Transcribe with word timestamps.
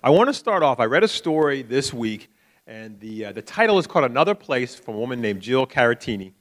I 0.00 0.10
want 0.10 0.28
to 0.28 0.34
start 0.34 0.62
off. 0.62 0.78
I 0.78 0.84
read 0.84 1.02
a 1.02 1.08
story 1.08 1.62
this 1.62 1.92
week, 1.92 2.30
and 2.68 3.00
the, 3.00 3.26
uh, 3.26 3.32
the 3.32 3.42
title 3.42 3.80
is 3.80 3.88
called 3.88 4.04
Another 4.04 4.34
Place 4.34 4.76
from 4.76 4.94
a 4.94 4.98
woman 4.98 5.20
named 5.20 5.40
Jill 5.40 5.66
Carattini. 5.66 6.34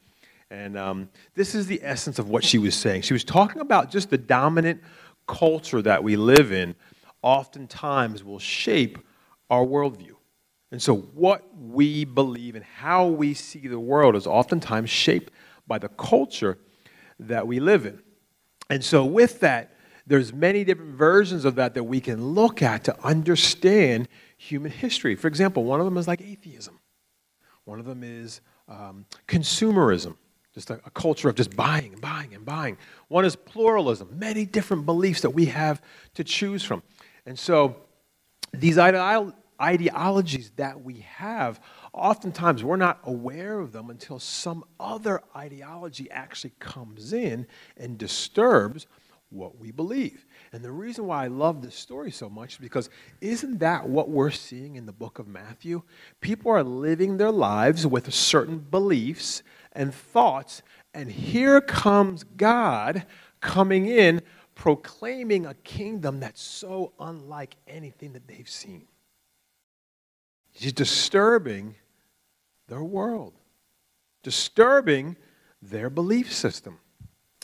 And 0.52 0.78
um, 0.78 1.10
this 1.34 1.56
is 1.56 1.66
the 1.66 1.80
essence 1.82 2.20
of 2.20 2.30
what 2.30 2.44
she 2.44 2.60
was 2.60 2.76
saying. 2.76 3.02
She 3.02 3.14
was 3.14 3.24
talking 3.24 3.60
about 3.60 3.90
just 3.90 4.12
the 4.12 4.18
dominant 4.18 4.82
culture 5.26 5.82
that 5.82 6.04
we 6.04 6.16
live 6.18 6.52
in, 6.52 6.76
oftentimes 7.24 8.24
will 8.24 8.38
shape 8.38 9.00
our 9.50 9.66
worldview. 9.66 10.14
And 10.72 10.80
so, 10.80 10.96
what 10.96 11.44
we 11.58 12.06
believe 12.06 12.54
and 12.54 12.64
how 12.64 13.08
we 13.08 13.34
see 13.34 13.68
the 13.68 13.80
world 13.80 14.16
is 14.16 14.28
oftentimes 14.28 14.92
shaped 14.92 15.34
by 15.66 15.80
the 15.80 15.90
culture 15.90 16.60
that 17.20 17.48
we 17.48 17.60
live 17.60 17.88
in. 17.88 18.00
And 18.70 18.84
so, 18.84 19.04
with 19.04 19.40
that, 19.40 19.77
there's 20.08 20.34
many 20.34 20.64
different 20.64 20.96
versions 20.96 21.44
of 21.44 21.56
that 21.56 21.74
that 21.74 21.84
we 21.84 22.00
can 22.00 22.34
look 22.34 22.62
at 22.62 22.86
to 22.86 23.06
understand 23.06 24.08
human 24.38 24.72
history. 24.72 25.16
For 25.16 25.28
example, 25.28 25.66
one 25.66 25.80
of 25.80 25.86
them 25.86 25.98
is 25.98 26.08
like 26.08 26.22
atheism. 26.22 26.80
One 27.66 27.80
of 27.80 27.86
them 27.86 28.02
is 28.04 28.40
um, 28.70 29.06
consumerism, 29.28 30.16
just 30.54 30.70
a, 30.70 30.76
a 30.86 30.90
culture 30.92 31.28
of 31.28 31.36
just 31.36 31.56
buying 31.56 31.92
and 31.92 32.02
buying 32.02 32.34
and 32.34 32.46
buying. 32.46 32.78
One 33.10 33.26
is 33.26 33.36
pluralism, 33.36 34.18
many 34.18 34.46
different 34.46 34.86
beliefs 34.86 35.22
that 35.22 35.32
we 35.32 35.46
have 35.48 35.82
to 36.14 36.24
choose 36.24 36.64
from. 36.64 36.82
And 37.26 37.38
so, 37.38 37.76
these 38.54 38.78
ideologies 38.78 40.52
that 40.56 40.82
we 40.82 41.06
have, 41.18 41.60
oftentimes 41.92 42.64
we're 42.64 42.78
not 42.78 43.00
aware 43.04 43.60
of 43.60 43.74
them 43.74 43.90
until 43.90 44.20
some 44.20 44.64
other 44.80 45.22
ideology 45.36 46.10
actually 46.10 46.54
comes 46.60 47.12
in 47.12 47.46
and 47.76 47.98
disturbs 47.98 48.88
what 49.30 49.58
we 49.60 49.72
believe. 49.72 50.26
And 50.54 50.64
the 50.64 50.72
reason 50.72 51.06
why 51.06 51.26
I 51.26 51.28
love 51.28 51.62
this 51.62 51.76
story 51.76 52.12
so 52.12 52.30
much 52.30 52.54
is 52.54 52.58
because 52.60 52.90
isn't 53.20 53.60
that 53.60 53.88
what 53.88 54.10
we're 54.10 54.32
seeing 54.32 54.76
in 54.76 54.86
the 54.86 54.94
book 54.94 55.20
of 55.20 55.28
Matthew? 55.28 55.82
People 56.22 56.52
are 56.52 56.64
living 56.64 57.18
their 57.18 57.32
lives 57.32 57.86
with 57.86 58.14
certain 58.14 58.60
beliefs 58.60 59.44
and 59.74 59.94
thoughts, 59.94 60.62
and 60.94 61.12
here 61.12 61.62
comes 61.62 62.24
God 62.24 63.06
coming 63.42 63.88
in 63.88 64.22
proclaiming 64.56 65.46
a 65.46 65.54
kingdom 65.54 66.20
that's 66.20 66.42
so 66.42 66.94
unlike 67.00 67.56
anything 67.68 68.14
that 68.14 68.28
they've 68.28 68.50
seen. 68.50 68.88
He's 70.52 70.74
disturbing 70.74 71.76
their 72.68 72.84
world, 72.84 73.34
disturbing 74.24 75.16
their 75.62 75.90
belief 75.92 76.34
system. 76.34 76.80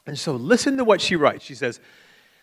And 0.06 0.18
so 0.20 0.34
listen 0.34 0.78
to 0.78 0.84
what 0.84 1.02
she 1.02 1.16
writes. 1.16 1.46
She 1.46 1.56
says, 1.56 1.80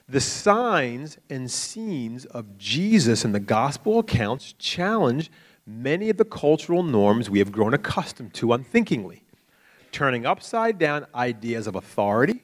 The 0.08 0.20
signs 0.20 1.18
and 1.28 1.50
scenes 1.50 2.24
of 2.26 2.56
Jesus 2.58 3.24
in 3.24 3.32
the 3.32 3.40
gospel 3.40 3.98
accounts 3.98 4.54
challenge 4.58 5.30
many 5.66 6.10
of 6.10 6.16
the 6.16 6.24
cultural 6.24 6.82
norms 6.82 7.28
we 7.28 7.38
have 7.38 7.52
grown 7.52 7.74
accustomed 7.74 8.34
to 8.34 8.52
unthinkingly, 8.52 9.22
turning 9.92 10.26
upside 10.26 10.78
down 10.78 11.06
ideas 11.14 11.66
of 11.66 11.74
authority, 11.74 12.42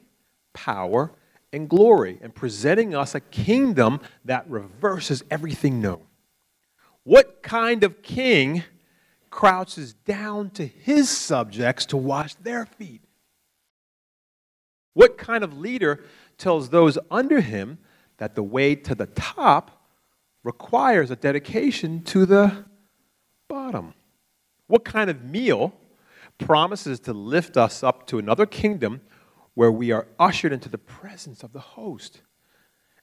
power, 0.53 1.11
and 1.51 1.69
glory, 1.69 2.19
and 2.21 2.35
presenting 2.35 2.93
us 2.93 3.15
a 3.15 3.19
kingdom 3.19 3.99
that 4.25 4.49
reverses 4.49 5.23
everything 5.31 5.81
known. 5.81 6.01
What 7.03 7.41
kind 7.41 7.83
of 7.83 8.01
king 8.01 8.63
crouches 9.29 9.93
down 9.93 10.49
to 10.51 10.65
his 10.65 11.09
subjects 11.09 11.85
to 11.87 11.97
wash 11.97 12.35
their 12.35 12.65
feet? 12.65 13.01
What 14.97 15.19
kind 15.19 15.43
of 15.43 15.55
leader 15.55 16.03
tells 16.39 16.69
those 16.69 16.97
under 17.11 17.39
him 17.39 17.77
that 18.17 18.33
the 18.33 18.41
way 18.41 18.73
to 18.73 18.95
the 18.95 19.05
top 19.05 19.85
requires 20.43 21.11
a 21.11 21.15
dedication 21.15 22.01
to 22.05 22.25
the 22.25 22.65
bottom? 23.47 23.93
What 24.65 24.83
kind 24.83 25.11
of 25.11 25.23
meal 25.23 25.75
promises 26.39 26.99
to 27.01 27.13
lift 27.13 27.57
us 27.57 27.83
up 27.83 28.07
to 28.07 28.17
another 28.17 28.47
kingdom 28.47 29.01
where 29.53 29.71
we 29.71 29.91
are 29.91 30.07
ushered 30.17 30.51
into 30.51 30.67
the 30.67 30.79
presence 30.79 31.43
of 31.43 31.53
the 31.53 31.59
host? 31.59 32.21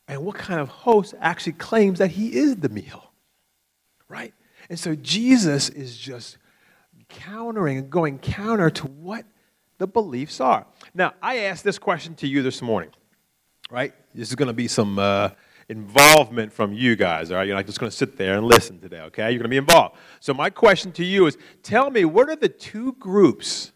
And 0.08 0.24
what 0.24 0.34
kind 0.34 0.58
of 0.58 0.69
host 0.69 1.14
actually 1.20 1.52
claims 1.52 2.00
that 2.00 2.10
he 2.10 2.34
is 2.34 2.56
the 2.56 2.70
meal? 2.70 3.12
Right? 4.08 4.34
And 4.69 4.80
so 4.80 4.96
Jesus 4.96 5.69
is 5.69 5.96
just 5.96 6.38
countering 7.08 7.78
and 7.78 7.88
going 7.88 8.19
counter 8.19 8.69
to 8.70 8.88
what 8.88 9.26
the 9.78 9.86
beliefs 9.86 10.40
are. 10.40 10.66
Now, 10.94 11.14
I 11.22 11.38
asked 11.40 11.64
this 11.64 11.78
question 11.78 12.14
to 12.16 12.26
you 12.26 12.42
this 12.42 12.62
morning, 12.62 12.90
right? 13.70 13.92
This 14.14 14.28
is 14.28 14.34
going 14.34 14.48
to 14.48 14.54
be 14.54 14.68
some 14.68 14.98
uh, 14.98 15.30
involvement 15.68 16.52
from 16.52 16.72
you 16.72 16.96
guys, 16.96 17.30
all 17.30 17.38
right? 17.38 17.46
You're 17.46 17.56
not 17.56 17.66
just 17.66 17.80
going 17.80 17.90
to 17.90 17.96
sit 17.96 18.16
there 18.16 18.36
and 18.36 18.46
listen 18.46 18.80
today, 18.80 19.00
okay? 19.00 19.30
You're 19.30 19.38
going 19.38 19.44
to 19.44 19.48
be 19.48 19.56
involved. 19.56 19.96
So, 20.20 20.34
my 20.34 20.50
question 20.50 20.92
to 20.92 21.04
you 21.04 21.26
is 21.26 21.36
tell 21.62 21.90
me, 21.90 22.04
what 22.04 22.28
are 22.28 22.36
the 22.36 22.48
two 22.48 22.92
groups 22.94 23.72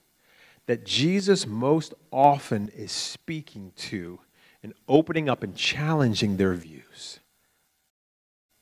that 0.66 0.84
Jesus 0.84 1.46
most 1.46 1.94
often 2.10 2.68
is 2.68 2.92
speaking 2.92 3.72
to 3.76 4.20
and 4.62 4.74
opening 4.88 5.28
up 5.28 5.42
and 5.42 5.54
challenging 5.56 6.36
their 6.36 6.54
views? 6.54 7.20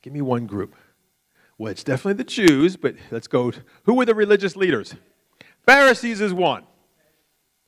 Give 0.02 0.12
me 0.12 0.22
one 0.22 0.46
group. 0.46 0.75
Well, 1.58 1.72
it's 1.72 1.82
definitely 1.82 2.22
the 2.22 2.25
Jews, 2.25 2.76
but 2.76 2.94
let's 3.10 3.26
go. 3.26 3.52
Who 3.84 3.94
were 3.94 4.04
the 4.04 4.14
religious 4.14 4.56
leaders? 4.56 4.94
Pharisees 5.64 6.20
is 6.20 6.32
one 6.32 6.64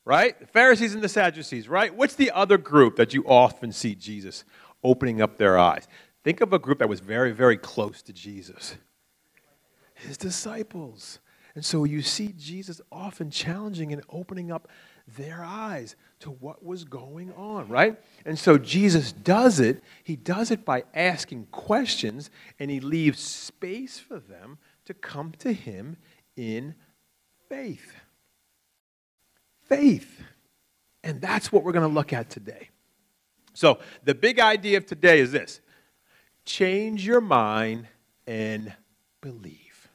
right? 0.09 0.41
The 0.41 0.47
Pharisees 0.47 0.95
and 0.95 1.03
the 1.05 1.09
Sadducees, 1.09 1.69
right? 1.69 1.95
What's 1.95 2.15
the 2.15 2.31
other 2.31 2.57
group 2.57 2.97
that 2.97 3.13
you 3.13 3.23
often 3.27 3.73
see 3.73 3.95
Jesus 3.95 4.43
opening 4.83 5.21
up 5.21 5.37
their 5.37 5.59
eyes? 5.59 5.87
Think 6.25 6.41
of 6.41 6.55
a 6.55 6.59
group 6.59 6.79
that 6.79 6.89
was 6.89 7.01
very, 7.01 7.31
very 7.31 7.59
close 7.59 8.01
to 8.03 8.13
Jesus 8.15 8.77
his 9.95 10.17
disciples. 10.17 11.19
And 11.55 11.65
so 11.65 11.85
you 11.85 12.03
see 12.03 12.33
Jesus 12.39 12.81
often 12.91 13.31
challenging 13.31 13.93
and 13.93 14.01
opening 14.09 14.53
up 14.53 14.69
their 15.19 15.43
eyes 15.45 15.97
to 16.21 16.31
what 16.31 16.65
was 16.65 16.85
going 16.85 17.33
on, 17.33 17.69
right? 17.69 18.01
And 18.25 18.39
so 18.39 18.59
Jesus 18.59 19.11
does 19.13 19.59
it. 19.59 19.83
He 20.05 20.15
does 20.15 20.53
it 20.53 20.65
by 20.65 20.85
asking 20.95 21.49
questions, 21.51 22.31
and 22.61 22.71
he 22.71 22.79
leaves 22.79 23.19
space 23.19 23.99
for 23.99 24.21
them 24.21 24.59
to 24.85 24.95
come 24.95 25.33
to 25.41 25.53
him 25.53 25.97
in 26.37 26.77
faith 27.49 27.93
faith. 29.69 30.23
And 31.05 31.21
that's 31.21 31.53
what 31.53 31.63
we're 31.63 31.73
going 31.73 31.89
to 31.89 31.95
look 31.95 32.13
at 32.13 32.29
today. 32.31 32.71
So, 33.55 33.79
the 34.05 34.15
big 34.15 34.41
idea 34.41 34.79
of 34.79 34.87
today 34.87 35.21
is 35.21 35.33
this 35.33 35.61
change 36.45 37.07
your 37.07 37.21
mind 37.21 37.87
and 38.27 38.73
believe. 39.21 39.89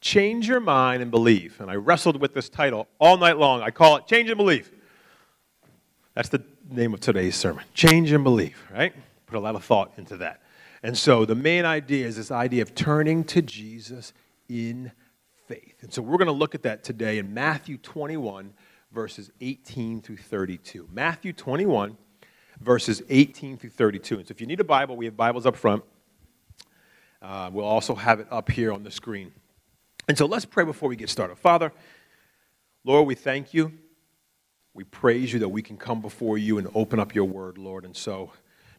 Change 0.00 0.48
your 0.48 0.60
mind 0.60 1.02
and 1.02 1.10
believe. 1.10 1.60
And 1.60 1.70
I 1.70 1.74
wrestled 1.74 2.20
with 2.20 2.32
this 2.32 2.48
title 2.48 2.88
all 2.98 3.18
night 3.18 3.36
long. 3.36 3.60
I 3.60 3.70
call 3.70 3.96
it 3.96 4.06
Change 4.06 4.30
and 4.30 4.38
Believe. 4.38 4.72
That's 6.14 6.30
the 6.30 6.42
name 6.70 6.94
of 6.94 7.00
today's 7.00 7.36
sermon. 7.36 7.64
Change 7.74 8.12
and 8.12 8.24
believe, 8.24 8.56
right? 8.72 8.94
Put 9.26 9.36
a 9.36 9.40
lot 9.40 9.54
of 9.54 9.64
thought 9.64 9.92
into 9.98 10.16
that. 10.18 10.40
And 10.82 10.96
so 10.96 11.26
the 11.26 11.34
main 11.34 11.66
idea 11.66 12.06
is 12.06 12.16
this 12.16 12.30
idea 12.30 12.62
of 12.62 12.74
turning 12.74 13.24
to 13.24 13.42
Jesus 13.42 14.14
in 14.48 14.90
faith. 15.46 15.82
And 15.82 15.92
so 15.92 16.00
we're 16.00 16.16
going 16.16 16.26
to 16.26 16.32
look 16.32 16.54
at 16.54 16.62
that 16.62 16.82
today 16.82 17.18
in 17.18 17.34
Matthew 17.34 17.76
21, 17.76 18.54
verses 18.92 19.30
18 19.40 20.02
through 20.02 20.16
32. 20.16 20.88
Matthew 20.92 21.32
21, 21.32 21.96
verses 22.60 23.02
18 23.08 23.56
through 23.56 23.70
32. 23.70 24.18
And 24.18 24.28
so 24.28 24.32
if 24.32 24.40
you 24.40 24.46
need 24.46 24.60
a 24.60 24.64
Bible, 24.64 24.96
we 24.96 25.04
have 25.04 25.16
Bibles 25.16 25.46
up 25.46 25.56
front. 25.56 25.84
Uh, 27.22 27.50
we'll 27.52 27.64
also 27.64 27.94
have 27.94 28.20
it 28.20 28.26
up 28.30 28.50
here 28.50 28.72
on 28.72 28.82
the 28.82 28.90
screen. 28.90 29.32
And 30.08 30.16
so 30.16 30.26
let's 30.26 30.44
pray 30.44 30.64
before 30.64 30.88
we 30.88 30.96
get 30.96 31.10
started. 31.10 31.36
Father, 31.36 31.72
Lord, 32.84 33.06
we 33.06 33.14
thank 33.14 33.52
you. 33.54 33.72
We 34.74 34.84
praise 34.84 35.32
you 35.32 35.40
that 35.40 35.48
we 35.48 35.62
can 35.62 35.76
come 35.76 36.00
before 36.00 36.38
you 36.38 36.58
and 36.58 36.68
open 36.74 36.98
up 36.98 37.14
your 37.14 37.26
word, 37.26 37.58
Lord. 37.58 37.84
And 37.84 37.96
so, 37.96 38.32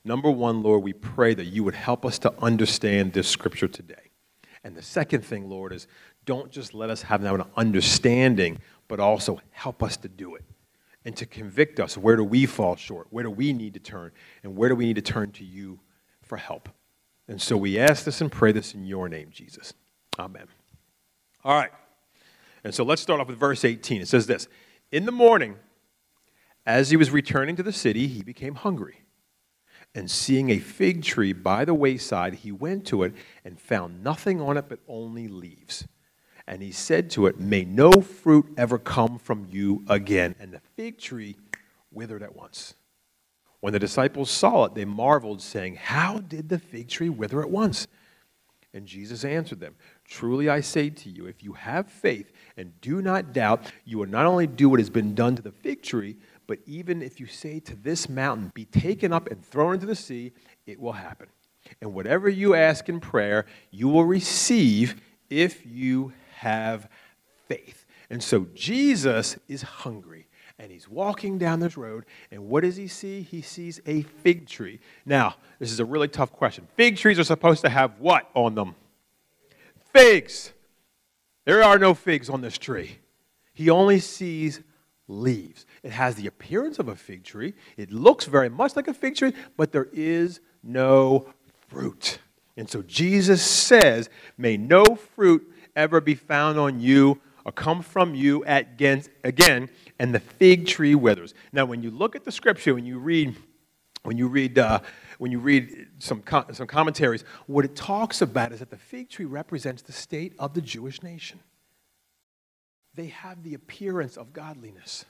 number 0.04 0.32
one, 0.32 0.64
Lord, 0.64 0.84
we 0.84 0.94
pray 0.94 1.34
that 1.34 1.46
you 1.46 1.64
would 1.64 1.76
help 1.76 2.06
us 2.06 2.18
to 2.20 2.34
understand 2.42 3.14
this 3.14 3.28
scripture 3.28 3.68
today. 3.68 4.12
And 4.64 4.76
the 4.76 4.82
second 4.82 5.26
thing, 5.26 5.50
Lord, 5.50 5.74
is 5.74 5.88
don't 6.26 6.52
just 6.52 6.74
let 6.74 6.90
us 6.90 7.02
have 7.04 7.22
now 7.22 7.36
an 7.36 7.44
understanding, 7.58 8.60
but 8.92 9.00
also 9.00 9.40
help 9.52 9.82
us 9.82 9.96
to 9.96 10.10
do 10.10 10.36
it 10.36 10.44
and 11.06 11.16
to 11.16 11.26
convict 11.26 11.80
us. 11.80 11.98
Where 11.98 12.18
do 12.18 12.26
we 12.26 12.46
fall 12.46 12.76
short? 12.76 13.08
Where 13.10 13.24
do 13.24 13.32
we 13.32 13.54
need 13.54 13.74
to 13.76 13.80
turn? 13.80 14.12
And 14.44 14.58
where 14.58 14.68
do 14.68 14.76
we 14.76 14.86
need 14.86 14.98
to 14.98 15.02
turn 15.02 15.32
to 15.32 15.46
you 15.46 15.80
for 16.22 16.38
help? 16.38 16.68
And 17.30 17.42
so 17.42 17.56
we 17.56 17.80
ask 17.80 18.04
this 18.04 18.20
and 18.20 18.30
pray 18.30 18.52
this 18.52 18.74
in 18.74 18.84
your 18.84 19.08
name, 19.08 19.30
Jesus. 19.32 19.74
Amen. 20.20 20.46
All 21.46 21.56
right. 21.56 21.72
And 22.66 22.76
so 22.76 22.84
let's 22.84 23.02
start 23.02 23.22
off 23.22 23.30
with 23.30 23.40
verse 23.40 23.64
18. 23.64 24.02
It 24.02 24.10
says 24.10 24.28
this 24.28 24.50
In 24.92 25.06
the 25.06 25.14
morning, 25.14 25.56
as 26.66 26.90
he 26.90 26.98
was 26.98 27.12
returning 27.12 27.56
to 27.56 27.64
the 27.64 27.72
city, 27.72 28.08
he 28.08 28.24
became 28.24 28.56
hungry. 28.56 29.04
And 29.96 30.12
seeing 30.12 30.50
a 30.50 30.60
fig 30.60 31.02
tree 31.02 31.32
by 31.32 31.64
the 31.64 31.74
wayside, 31.74 32.34
he 32.34 32.52
went 32.52 32.86
to 32.88 33.04
it 33.04 33.14
and 33.46 33.58
found 33.58 34.04
nothing 34.04 34.42
on 34.42 34.58
it 34.58 34.66
but 34.68 34.80
only 34.86 35.30
leaves 35.30 35.88
and 36.48 36.62
he 36.62 36.72
said 36.72 37.10
to 37.12 37.28
it, 37.28 37.40
May 37.40 37.64
no 37.64 37.92
fruit 37.92 38.54
ever 38.58 38.78
come 38.78 39.18
from 39.18 39.48
you 39.50 39.84
again. 39.88 40.36
And 40.40 40.52
the 40.52 40.62
fig 40.76 40.98
tree 40.98 41.38
withered 41.92 42.24
at 42.24 42.36
once. 42.36 42.76
When 43.60 43.74
the 43.74 43.80
disciples 43.80 44.32
saw 44.32 44.66
it, 44.66 44.76
they 44.76 44.86
marveled, 44.86 45.42
saying, 45.42 45.76
How 45.76 46.20
did 46.20 46.50
the 46.50 46.60
fig 46.60 46.90
tree 46.90 47.10
wither 47.10 47.42
at 47.42 47.50
once? 47.50 47.88
And 48.74 48.86
Jesus 48.86 49.26
answered 49.26 49.60
them, 49.60 49.76
Truly 50.06 50.50
I 50.50 50.62
say 50.62 50.90
to 50.90 51.10
you, 51.10 51.28
if 51.28 51.44
you 51.44 51.54
have 51.54 51.88
faith 51.88 52.32
and 52.58 52.80
do 52.82 53.02
not 53.02 53.34
doubt, 53.34 53.72
you 53.86 53.98
will 53.98 54.08
not 54.08 54.26
only 54.26 54.48
do 54.48 54.70
what 54.70 54.80
has 54.80 54.90
been 54.90 55.14
done 55.14 55.36
to 55.36 55.42
the 55.42 55.52
fig 55.52 55.84
tree, 55.84 56.18
but 56.48 56.60
even 56.66 57.02
if 57.02 57.20
you 57.20 57.28
say 57.28 57.60
to 57.60 57.76
this 57.76 58.10
mountain, 58.10 58.52
Be 58.54 58.66
taken 58.66 59.14
up 59.14 59.30
and 59.30 59.46
thrown 59.46 59.76
into 59.76 59.86
the 59.86 59.96
sea, 59.96 60.32
it 60.66 60.80
will 60.80 60.94
happen. 60.94 61.28
And 61.82 61.94
whatever 61.94 62.30
you 62.30 62.56
ask 62.56 62.90
in 62.90 63.00
prayer, 63.00 63.46
you 63.70 63.88
will 63.88 64.06
receive 64.06 65.02
if 65.30 65.66
you 65.66 66.14
have 66.42 66.90
faith. 67.48 67.86
And 68.10 68.22
so 68.22 68.48
Jesus 68.56 69.38
is 69.48 69.62
hungry 69.62 70.28
and 70.58 70.72
he's 70.72 70.88
walking 70.88 71.38
down 71.40 71.60
this 71.60 71.76
road, 71.76 72.06
and 72.30 72.48
what 72.48 72.62
does 72.62 72.76
he 72.76 72.88
see? 72.88 73.24
He 73.24 73.42
sees 73.42 73.82
a 73.88 74.04
fig 74.04 74.48
tree. 74.48 74.80
Now, 75.08 75.36
this 75.58 75.72
is 75.72 75.80
a 75.80 75.86
really 75.86 76.08
tough 76.08 76.32
question. 76.32 76.68
Fig 76.76 76.98
trees 76.98 77.18
are 77.18 77.24
supposed 77.24 77.62
to 77.62 77.70
have 77.70 78.00
what 78.00 78.30
on 78.36 78.54
them? 78.54 78.76
Figs. 79.92 80.54
There 81.46 81.64
are 81.64 81.80
no 81.80 81.96
figs 81.96 82.30
on 82.30 82.42
this 82.42 82.60
tree. 82.60 83.00
He 83.54 83.72
only 83.72 84.00
sees 84.00 84.62
leaves. 85.08 85.66
It 85.82 85.92
has 85.92 86.14
the 86.14 86.28
appearance 86.28 86.78
of 86.78 86.88
a 86.88 86.96
fig 86.96 87.24
tree. 87.24 87.56
It 87.76 87.92
looks 87.92 88.26
very 88.26 88.50
much 88.50 88.76
like 88.76 88.88
a 88.88 88.94
fig 88.94 89.16
tree, 89.16 89.34
but 89.58 89.72
there 89.72 89.90
is 89.92 90.42
no 90.62 91.34
fruit. 91.70 92.20
And 92.56 92.70
so 92.70 92.84
Jesus 92.84 93.42
says, 93.42 94.10
May 94.38 94.58
no 94.58 94.84
fruit 94.96 95.52
ever 95.76 96.02
be 96.02 96.16
found 96.16 96.60
on 96.60 96.80
you 96.80 97.22
or 97.46 97.52
come 97.52 97.82
from 97.82 98.14
you 98.14 98.44
again, 98.46 99.04
again, 99.24 99.70
and 100.00 100.14
the 100.14 100.20
fig 100.20 100.68
tree 100.68 100.96
withers. 100.96 101.34
Now, 101.52 101.66
when 101.66 101.82
you 101.82 101.92
look 101.92 102.16
at 102.16 102.24
the 102.24 102.32
scripture, 102.32 102.74
when 102.74 102.86
you 102.86 103.00
read, 103.00 103.36
when 104.04 104.18
you 104.18 104.28
read, 104.28 104.60
uh, 104.60 104.80
when 105.18 105.32
you 105.32 105.40
read 105.40 105.88
some, 106.00 106.24
some 106.52 106.68
commentaries, 106.68 107.24
what 107.48 107.66
it 107.66 107.76
talks 107.76 108.22
about 108.22 108.52
is 108.52 108.60
that 108.60 108.70
the 108.70 108.78
fig 108.78 109.10
tree 109.10 109.26
represents 109.26 109.82
the 109.82 109.92
state 109.92 110.34
of 110.38 110.54
the 110.54 110.62
Jewish 110.62 111.02
nation. 111.02 111.40
They 112.94 113.08
have 113.08 113.42
the 113.44 113.54
appearance 113.54 114.18
of 114.18 114.34
godliness. 114.34 115.06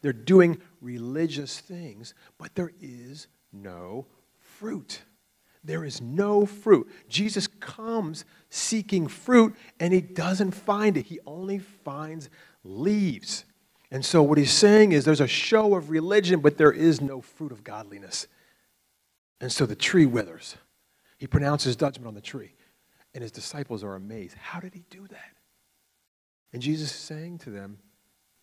They're 0.00 0.12
doing 0.12 0.58
religious 0.80 1.58
things, 1.58 2.14
but 2.38 2.54
there 2.54 2.72
is 2.80 3.26
no 3.52 4.06
fruit. 4.38 5.02
There 5.64 5.84
is 5.84 6.00
no 6.00 6.46
fruit. 6.46 6.88
Jesus 7.08 7.47
comes 7.60 8.24
seeking 8.50 9.08
fruit 9.08 9.54
and 9.78 9.92
he 9.92 10.00
doesn't 10.00 10.52
find 10.52 10.96
it. 10.96 11.06
He 11.06 11.20
only 11.26 11.58
finds 11.58 12.30
leaves. 12.64 13.44
And 13.90 14.04
so 14.04 14.22
what 14.22 14.38
he's 14.38 14.52
saying 14.52 14.92
is 14.92 15.04
there's 15.04 15.20
a 15.20 15.26
show 15.26 15.74
of 15.74 15.90
religion, 15.90 16.40
but 16.40 16.58
there 16.58 16.72
is 16.72 17.00
no 17.00 17.20
fruit 17.20 17.52
of 17.52 17.64
godliness. 17.64 18.26
And 19.40 19.50
so 19.50 19.66
the 19.66 19.76
tree 19.76 20.06
withers. 20.06 20.56
He 21.16 21.26
pronounces 21.26 21.76
judgment 21.76 22.06
on 22.06 22.14
the 22.14 22.20
tree. 22.20 22.54
And 23.14 23.22
his 23.22 23.32
disciples 23.32 23.82
are 23.82 23.94
amazed. 23.94 24.36
How 24.36 24.60
did 24.60 24.74
he 24.74 24.84
do 24.90 25.06
that? 25.08 25.32
And 26.52 26.62
Jesus 26.62 26.90
is 26.90 26.96
saying 26.96 27.38
to 27.38 27.50
them, 27.50 27.78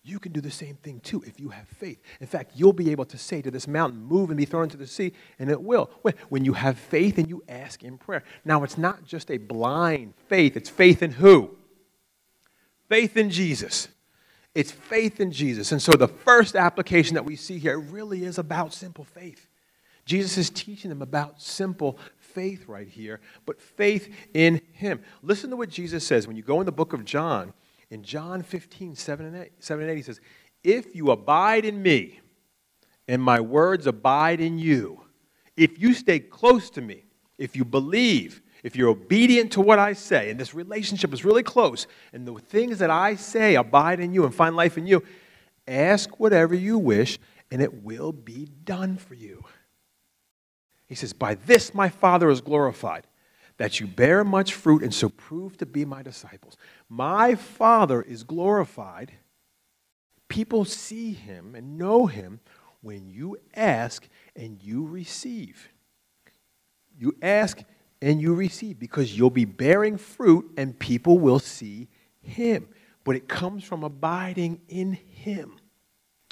you 0.05 0.19
can 0.19 0.31
do 0.31 0.39
the 0.39 0.51
same 0.51 0.75
thing 0.75 0.99
too 0.99 1.23
if 1.25 1.39
you 1.39 1.49
have 1.49 1.67
faith. 1.67 1.99
In 2.21 2.27
fact, 2.27 2.51
you'll 2.53 2.73
be 2.73 2.91
able 2.91 3.05
to 3.05 3.17
say 3.17 3.41
to 3.41 3.49
this 3.49 3.67
mountain, 3.67 4.03
move 4.03 4.29
and 4.29 4.37
be 4.37 4.45
thrown 4.45 4.63
into 4.63 4.77
the 4.77 4.85
sea, 4.85 5.13
and 5.39 5.49
it 5.49 5.61
will. 5.61 5.89
When 6.29 6.45
you 6.45 6.53
have 6.53 6.77
faith 6.77 7.17
and 7.17 7.27
you 7.27 7.43
ask 7.49 7.83
in 7.83 7.97
prayer. 7.97 8.23
Now, 8.45 8.63
it's 8.63 8.77
not 8.77 9.03
just 9.03 9.31
a 9.31 9.37
blind 9.37 10.13
faith, 10.27 10.55
it's 10.55 10.69
faith 10.69 11.01
in 11.01 11.11
who? 11.11 11.57
Faith 12.87 13.17
in 13.17 13.31
Jesus. 13.31 13.87
It's 14.53 14.71
faith 14.71 15.19
in 15.19 15.31
Jesus. 15.31 15.71
And 15.71 15.81
so 15.81 15.91
the 15.91 16.07
first 16.07 16.55
application 16.55 17.15
that 17.15 17.25
we 17.25 17.35
see 17.35 17.57
here 17.57 17.79
really 17.79 18.23
is 18.23 18.37
about 18.37 18.73
simple 18.73 19.03
faith. 19.03 19.47
Jesus 20.05 20.37
is 20.37 20.49
teaching 20.51 20.89
them 20.89 21.01
about 21.01 21.41
simple 21.41 21.97
faith 22.19 22.67
right 22.67 22.87
here, 22.87 23.21
but 23.47 23.59
faith 23.59 24.13
in 24.35 24.61
Him. 24.71 25.01
Listen 25.23 25.49
to 25.49 25.55
what 25.55 25.69
Jesus 25.69 26.05
says 26.05 26.27
when 26.27 26.37
you 26.37 26.43
go 26.43 26.59
in 26.59 26.67
the 26.67 26.71
book 26.71 26.93
of 26.93 27.05
John 27.05 27.53
in 27.89 28.03
John 28.03 28.41
15, 28.41 28.95
7 28.95 29.25
and 29.25 29.35
8, 29.37 29.51
7 29.59 29.83
and 29.83 29.91
8, 29.91 29.95
he 29.95 30.01
says, 30.01 30.19
If 30.63 30.95
you 30.95 31.11
abide 31.11 31.65
in 31.65 31.81
me 31.81 32.19
and 33.07 33.21
my 33.21 33.39
words 33.39 33.87
abide 33.87 34.41
in 34.41 34.57
you, 34.57 35.01
if 35.55 35.79
you 35.79 35.93
stay 35.93 36.19
close 36.19 36.69
to 36.71 36.81
me, 36.81 37.05
if 37.37 37.55
you 37.55 37.65
believe, 37.65 38.41
if 38.63 38.75
you're 38.75 38.89
obedient 38.89 39.51
to 39.53 39.61
what 39.61 39.79
I 39.79 39.93
say, 39.93 40.29
and 40.29 40.39
this 40.39 40.53
relationship 40.53 41.13
is 41.13 41.23
really 41.23 41.43
close, 41.43 41.87
and 42.13 42.27
the 42.27 42.33
things 42.35 42.79
that 42.79 42.89
I 42.89 43.15
say 43.15 43.55
abide 43.55 43.99
in 43.99 44.13
you 44.13 44.25
and 44.25 44.33
find 44.33 44.55
life 44.55 44.77
in 44.77 44.87
you, 44.87 45.03
ask 45.67 46.19
whatever 46.19 46.55
you 46.55 46.77
wish, 46.77 47.19
and 47.51 47.61
it 47.61 47.83
will 47.83 48.11
be 48.11 48.47
done 48.63 48.97
for 48.97 49.13
you. 49.13 49.43
He 50.87 50.95
says, 50.95 51.13
By 51.13 51.35
this 51.35 51.73
my 51.73 51.89
Father 51.89 52.29
is 52.29 52.41
glorified 52.41 53.07
that 53.57 53.79
you 53.79 53.87
bear 53.87 54.23
much 54.23 54.53
fruit 54.53 54.83
and 54.83 54.93
so 54.93 55.09
prove 55.09 55.57
to 55.57 55.65
be 55.65 55.85
my 55.85 56.03
disciples. 56.03 56.57
My 56.89 57.35
Father 57.35 58.01
is 58.01 58.23
glorified. 58.23 59.13
People 60.27 60.65
see 60.65 61.13
him 61.13 61.55
and 61.55 61.77
know 61.77 62.05
him 62.07 62.39
when 62.81 63.07
you 63.07 63.37
ask 63.55 64.07
and 64.35 64.61
you 64.61 64.85
receive. 64.85 65.69
You 66.97 67.15
ask 67.21 67.63
and 68.01 68.21
you 68.21 68.33
receive 68.33 68.79
because 68.79 69.17
you'll 69.17 69.29
be 69.29 69.45
bearing 69.45 69.97
fruit 69.97 70.51
and 70.57 70.77
people 70.77 71.17
will 71.17 71.39
see 71.39 71.87
him. 72.21 72.67
But 73.03 73.15
it 73.15 73.27
comes 73.27 73.63
from 73.63 73.83
abiding 73.83 74.61
in 74.67 74.93
him 74.93 75.55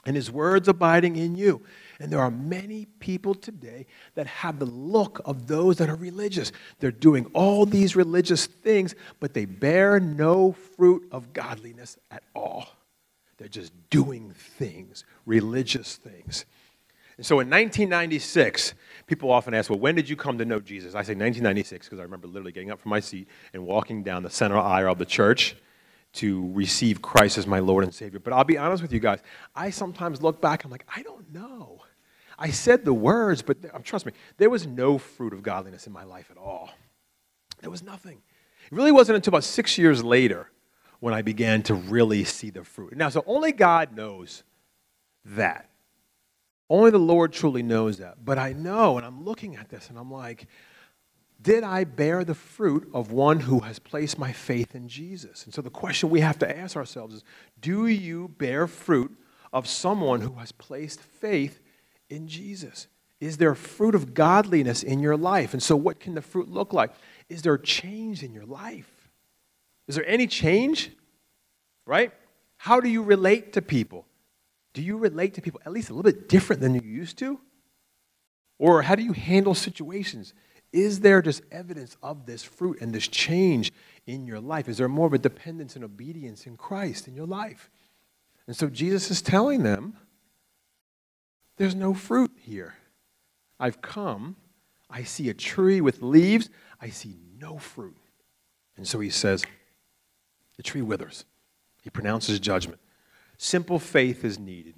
and 0.05 0.15
his 0.15 0.29
words 0.29 0.67
abiding 0.67 1.15
in 1.15 1.35
you. 1.35 1.61
And 2.03 2.11
there 2.11 2.19
are 2.19 2.29
many 2.29 2.85
people 2.99 3.33
today 3.33 3.85
that 4.15 4.27
have 4.27 4.59
the 4.59 4.65
look 4.65 5.21
of 5.23 5.47
those 5.47 5.77
that 5.77 5.89
are 5.89 5.95
religious. 5.95 6.51
They're 6.79 6.91
doing 6.91 7.27
all 7.27 7.65
these 7.65 7.95
religious 7.95 8.45
things, 8.45 8.93
but 9.21 9.33
they 9.33 9.45
bear 9.45 10.01
no 10.01 10.51
fruit 10.51 11.07
of 11.13 11.31
godliness 11.31 11.97
at 12.11 12.23
all. 12.35 12.67
They're 13.37 13.47
just 13.47 13.71
doing 13.89 14.31
things, 14.31 15.05
religious 15.25 15.95
things. 15.95 16.43
And 17.15 17.25
so 17.25 17.35
in 17.35 17.47
1996, 17.49 18.73
people 19.07 19.31
often 19.31 19.53
ask, 19.53 19.69
well, 19.69 19.79
when 19.79 19.95
did 19.95 20.09
you 20.09 20.17
come 20.17 20.37
to 20.39 20.45
know 20.45 20.59
Jesus? 20.59 20.95
I 20.95 21.03
say 21.03 21.13
1996 21.13 21.87
because 21.87 21.99
I 22.01 22.03
remember 22.03 22.27
literally 22.27 22.51
getting 22.51 22.71
up 22.71 22.81
from 22.81 22.89
my 22.89 22.99
seat 22.99 23.29
and 23.53 23.65
walking 23.65 24.03
down 24.03 24.23
the 24.23 24.29
center 24.29 24.57
aisle 24.57 24.91
of 24.91 24.97
the 24.97 25.05
church 25.05 25.55
to 26.13 26.51
receive 26.51 27.01
Christ 27.01 27.37
as 27.37 27.47
my 27.47 27.59
Lord 27.59 27.85
and 27.85 27.93
Savior. 27.93 28.19
But 28.19 28.33
I'll 28.33 28.43
be 28.43 28.57
honest 28.57 28.83
with 28.83 28.91
you 28.91 28.99
guys, 28.99 29.19
I 29.55 29.69
sometimes 29.69 30.21
look 30.21 30.41
back, 30.41 30.65
I'm 30.65 30.69
like, 30.69 30.85
I 30.93 31.01
don't 31.01 31.31
know. 31.33 31.81
I 32.37 32.49
said 32.51 32.85
the 32.85 32.93
words, 32.93 33.41
but 33.41 33.57
um, 33.73 33.83
trust 33.83 34.05
me, 34.05 34.13
there 34.37 34.49
was 34.49 34.65
no 34.65 34.97
fruit 34.97 35.33
of 35.33 35.43
godliness 35.43 35.87
in 35.87 35.93
my 35.93 36.03
life 36.03 36.29
at 36.31 36.37
all. 36.37 36.71
There 37.61 37.69
was 37.69 37.83
nothing. 37.83 38.21
It 38.65 38.75
really 38.75 38.91
wasn't 38.91 39.17
until 39.17 39.31
about 39.31 39.43
six 39.43 39.77
years 39.77 40.03
later 40.03 40.49
when 40.99 41.13
I 41.13 41.21
began 41.21 41.63
to 41.63 41.73
really 41.73 42.23
see 42.23 42.49
the 42.49 42.63
fruit. 42.63 42.95
Now, 42.95 43.09
so 43.09 43.23
only 43.27 43.51
God 43.51 43.95
knows 43.95 44.43
that. 45.25 45.69
Only 46.69 46.91
the 46.91 46.97
Lord 46.97 47.33
truly 47.33 47.61
knows 47.61 47.97
that. 47.97 48.23
But 48.23 48.37
I 48.39 48.53
know, 48.53 48.97
and 48.97 49.05
I'm 49.05 49.23
looking 49.23 49.55
at 49.55 49.69
this, 49.69 49.89
and 49.89 49.97
I'm 49.97 50.11
like, 50.11 50.47
did 51.41 51.63
I 51.63 51.83
bear 51.83 52.23
the 52.23 52.33
fruit 52.33 52.89
of 52.93 53.11
one 53.11 53.41
who 53.41 53.59
has 53.59 53.77
placed 53.77 54.17
my 54.17 54.31
faith 54.31 54.75
in 54.75 54.87
Jesus? 54.87 55.43
And 55.43 55.53
so 55.53 55.61
the 55.61 55.69
question 55.69 56.09
we 56.09 56.21
have 56.21 56.39
to 56.39 56.57
ask 56.57 56.77
ourselves 56.77 57.15
is 57.15 57.23
do 57.59 57.85
you 57.85 58.29
bear 58.37 58.65
fruit 58.65 59.11
of 59.51 59.67
someone 59.67 60.21
who 60.21 60.33
has 60.35 60.53
placed 60.53 61.01
faith 61.01 61.59
in 62.09 62.27
Jesus? 62.27 62.87
Is 63.19 63.37
there 63.37 63.55
fruit 63.55 63.95
of 63.95 64.13
godliness 64.13 64.83
in 64.83 64.99
your 64.99 65.15
life? 65.15 65.53
And 65.53 65.63
so, 65.63 65.75
what 65.75 65.99
can 65.99 66.15
the 66.15 66.21
fruit 66.21 66.49
look 66.49 66.73
like? 66.73 66.91
Is 67.29 67.41
there 67.41 67.53
a 67.53 67.61
change 67.61 68.21
in 68.21 68.33
your 68.33 68.45
life? 68.45 69.09
Is 69.87 69.95
there 69.95 70.07
any 70.07 70.27
change? 70.27 70.91
Right? 71.85 72.11
How 72.57 72.79
do 72.79 72.89
you 72.89 73.01
relate 73.01 73.53
to 73.53 73.61
people? 73.61 74.05
Do 74.73 74.81
you 74.81 74.97
relate 74.97 75.35
to 75.35 75.41
people 75.41 75.61
at 75.65 75.71
least 75.71 75.89
a 75.89 75.93
little 75.93 76.11
bit 76.11 76.27
different 76.27 76.61
than 76.61 76.73
you 76.73 76.81
used 76.81 77.17
to? 77.19 77.39
Or 78.57 78.81
how 78.81 78.95
do 78.95 79.03
you 79.03 79.13
handle 79.13 79.53
situations? 79.53 80.33
Is 80.71 81.01
there 81.01 81.21
just 81.21 81.43
evidence 81.51 81.95
of 82.01 82.25
this 82.25 82.43
fruit 82.43 82.81
and 82.81 82.93
this 82.93 83.07
change 83.07 83.71
in 84.07 84.25
your 84.25 84.39
life? 84.39 84.67
Is 84.67 84.77
there 84.77 84.89
more 84.89 85.07
of 85.07 85.13
a 85.13 85.19
dependence 85.19 85.75
and 85.75 85.85
obedience 85.85 86.47
in 86.47 86.57
Christ 86.57 87.07
in 87.07 87.15
your 87.15 87.27
life? 87.27 87.69
And 88.47 88.55
so 88.55 88.67
Jesus 88.67 89.11
is 89.11 89.21
telling 89.21 89.63
them 89.63 89.95
there's 91.57 91.75
no 91.75 91.93
fruit 91.93 92.31
here. 92.39 92.75
I've 93.59 93.81
come, 93.81 94.35
I 94.89 95.03
see 95.03 95.29
a 95.29 95.33
tree 95.33 95.81
with 95.81 96.01
leaves, 96.01 96.49
I 96.81 96.89
see 96.89 97.17
no 97.39 97.57
fruit. 97.57 97.97
And 98.75 98.87
so 98.87 98.99
he 98.99 99.09
says, 99.09 99.43
the 100.57 100.63
tree 100.63 100.81
withers. 100.81 101.25
He 101.81 101.89
pronounces 101.89 102.39
judgment. 102.39 102.79
Simple 103.37 103.79
faith 103.79 104.23
is 104.23 104.39
needed. 104.39 104.75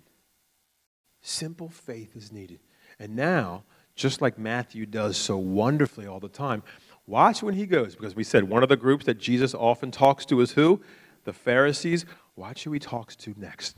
Simple 1.21 1.69
faith 1.69 2.15
is 2.15 2.31
needed. 2.31 2.59
And 2.99 3.15
now, 3.15 3.63
just 3.95 4.21
like 4.21 4.37
Matthew 4.37 4.85
does 4.85 5.17
so 5.17 5.37
wonderfully 5.37 6.07
all 6.07 6.19
the 6.19 6.29
time, 6.29 6.63
watch 7.07 7.43
when 7.43 7.53
he 7.53 7.65
goes, 7.65 7.95
because 7.95 8.15
we 8.15 8.23
said 8.23 8.43
one 8.43 8.63
of 8.63 8.69
the 8.69 8.77
groups 8.77 9.05
that 9.05 9.19
Jesus 9.19 9.53
often 9.53 9.91
talks 9.91 10.25
to 10.25 10.41
is 10.41 10.51
who? 10.51 10.81
The 11.23 11.33
Pharisees. 11.33 12.05
Watch 12.35 12.63
who 12.63 12.71
he 12.71 12.79
talks 12.79 13.15
to 13.17 13.33
next. 13.37 13.77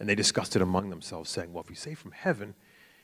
And 0.00 0.08
they 0.08 0.14
discussed 0.14 0.56
it 0.56 0.62
among 0.62 0.90
themselves, 0.90 1.30
saying, 1.30 1.52
Well, 1.52 1.62
if 1.62 1.68
we 1.68 1.76
say 1.76 1.94
from 1.94 2.12
heaven, 2.12 2.54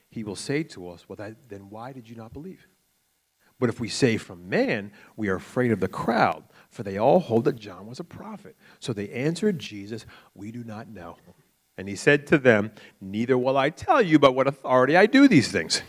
he 0.09 0.25
will 0.25 0.35
say 0.35 0.63
to 0.65 0.89
us, 0.89 1.09
Well, 1.09 1.17
that, 1.17 1.49
then 1.49 1.69
why 1.71 1.93
did 1.93 2.09
you 2.09 2.17
not 2.17 2.33
believe? 2.33 2.67
But 3.59 3.69
if 3.69 3.79
we 3.79 3.89
say 3.89 4.17
from 4.17 4.49
man, 4.49 4.93
we 5.17 5.29
are 5.29 5.37
afraid 5.37 5.73
of 5.73 5.81
the 5.81 5.89
crowd, 5.89 6.45
for 6.71 6.83
they 6.83 6.99
all 6.99 7.21
hold 7.21 7.45
that 7.45 7.57
John 7.57 7.87
was 7.87 8.01
a 8.01 8.05
prophet. 8.05 8.57
So 8.81 8.93
they 8.93 9.09
answered 9.11 9.59
Jesus, 9.59 10.07
We 10.35 10.51
do 10.51 10.65
not 10.65 10.89
know. 10.89 11.17
And 11.79 11.89
he 11.89 11.97
said 11.97 12.27
to 12.29 12.39
them, 12.39 12.73
Neither 13.01 13.37
will 13.37 13.59
I 13.59 13.71
tell 13.71 14.01
you 14.01 14.19
by 14.19 14.31
what 14.31 14.47
authority 14.47 14.97
I 14.97 15.07
do 15.07 15.29
these 15.29 15.53
things. 15.53 15.83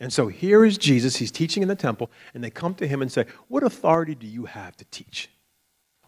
And 0.00 0.12
so 0.12 0.28
here 0.28 0.64
is 0.64 0.76
Jesus. 0.76 1.16
He's 1.16 1.30
teaching 1.30 1.62
in 1.62 1.68
the 1.68 1.74
temple, 1.74 2.10
and 2.34 2.44
they 2.44 2.50
come 2.50 2.74
to 2.76 2.86
him 2.86 3.02
and 3.02 3.12
say, 3.12 3.26
What 3.48 3.62
authority 3.62 4.14
do 4.14 4.26
you 4.26 4.46
have 4.46 4.76
to 4.76 4.84
teach? 4.86 5.30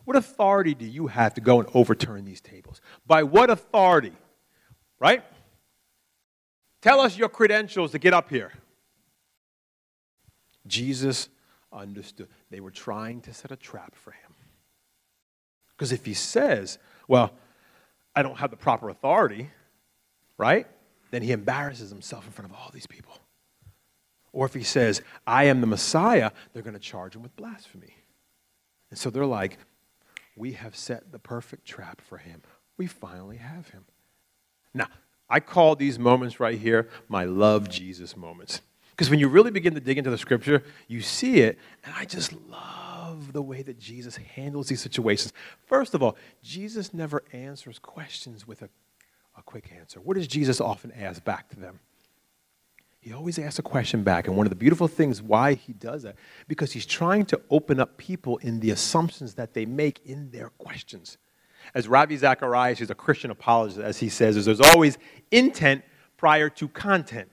What 0.08 0.16
authority 0.16 0.72
do 0.72 0.86
you 0.86 1.08
have 1.08 1.34
to 1.34 1.42
go 1.42 1.60
and 1.60 1.68
overturn 1.74 2.24
these 2.24 2.40
tables? 2.40 2.80
By 3.06 3.24
what 3.24 3.50
authority? 3.50 4.14
Right? 4.98 5.22
Tell 6.80 7.00
us 7.00 7.18
your 7.18 7.28
credentials 7.28 7.90
to 7.92 7.98
get 7.98 8.14
up 8.14 8.30
here. 8.30 8.54
Jesus 10.66 11.28
understood. 11.70 12.28
They 12.48 12.60
were 12.60 12.70
trying 12.70 13.20
to 13.20 13.34
set 13.34 13.52
a 13.52 13.56
trap 13.56 13.94
for 13.94 14.12
him. 14.12 14.32
Because 15.76 15.92
if 15.92 16.06
he 16.06 16.14
says, 16.14 16.78
Well, 17.06 17.30
I 18.16 18.22
don't 18.22 18.38
have 18.38 18.50
the 18.50 18.56
proper 18.56 18.88
authority, 18.88 19.50
right? 20.38 20.66
Then 21.10 21.20
he 21.20 21.32
embarrasses 21.32 21.90
himself 21.90 22.24
in 22.24 22.32
front 22.32 22.50
of 22.50 22.56
all 22.56 22.70
these 22.72 22.86
people. 22.86 23.12
Or 24.32 24.46
if 24.46 24.54
he 24.54 24.62
says, 24.62 25.02
I 25.26 25.44
am 25.44 25.60
the 25.60 25.66
Messiah, 25.66 26.30
they're 26.54 26.62
going 26.62 26.72
to 26.72 26.80
charge 26.80 27.14
him 27.14 27.22
with 27.22 27.36
blasphemy. 27.36 27.94
And 28.88 28.98
so 28.98 29.10
they're 29.10 29.26
like, 29.26 29.58
We 30.38 30.52
have 30.52 30.76
set 30.76 31.12
the 31.12 31.18
perfect 31.18 31.66
trap 31.66 32.00
for 32.00 32.18
him. 32.18 32.42
We 32.76 32.86
finally 32.86 33.36
have 33.38 33.70
him. 33.70 33.84
Now, 34.72 34.86
I 35.28 35.40
call 35.40 35.76
these 35.76 35.98
moments 35.98 36.40
right 36.40 36.58
here 36.58 36.88
my 37.08 37.24
love 37.24 37.68
Jesus 37.68 38.16
moments. 38.16 38.62
Because 38.90 39.10
when 39.10 39.18
you 39.18 39.28
really 39.28 39.50
begin 39.50 39.74
to 39.74 39.80
dig 39.80 39.98
into 39.98 40.10
the 40.10 40.18
scripture, 40.18 40.62
you 40.88 41.00
see 41.00 41.40
it, 41.40 41.58
and 41.84 41.94
I 41.96 42.04
just 42.04 42.32
love 42.32 43.32
the 43.32 43.42
way 43.42 43.62
that 43.62 43.78
Jesus 43.78 44.16
handles 44.16 44.68
these 44.68 44.80
situations. 44.80 45.32
First 45.66 45.94
of 45.94 46.02
all, 46.02 46.16
Jesus 46.42 46.92
never 46.92 47.22
answers 47.32 47.78
questions 47.78 48.46
with 48.46 48.62
a, 48.62 48.68
a 49.36 49.42
quick 49.42 49.70
answer. 49.78 50.00
What 50.00 50.16
does 50.16 50.26
Jesus 50.26 50.60
often 50.60 50.92
ask 50.92 51.24
back 51.24 51.48
to 51.50 51.60
them? 51.60 51.78
He 53.00 53.12
always 53.12 53.38
asks 53.38 53.58
a 53.58 53.62
question 53.62 54.02
back. 54.02 54.26
And 54.26 54.36
one 54.36 54.46
of 54.46 54.50
the 54.50 54.56
beautiful 54.56 54.88
things 54.88 55.22
why 55.22 55.54
he 55.54 55.72
does 55.72 56.02
that, 56.02 56.16
because 56.48 56.72
he's 56.72 56.86
trying 56.86 57.26
to 57.26 57.40
open 57.50 57.78
up 57.80 57.96
people 57.96 58.38
in 58.38 58.60
the 58.60 58.70
assumptions 58.70 59.34
that 59.34 59.54
they 59.54 59.66
make 59.66 60.00
in 60.04 60.30
their 60.30 60.50
questions. 60.50 61.18
As 61.74 61.86
Ravi 61.86 62.16
Zacharias, 62.16 62.78
who's 62.78 62.90
a 62.90 62.94
Christian 62.94 63.30
apologist, 63.30 63.80
as 63.80 63.98
he 63.98 64.08
says, 64.08 64.36
is 64.36 64.46
there's 64.46 64.60
always 64.60 64.98
intent 65.30 65.84
prior 66.16 66.48
to 66.50 66.68
content. 66.68 67.30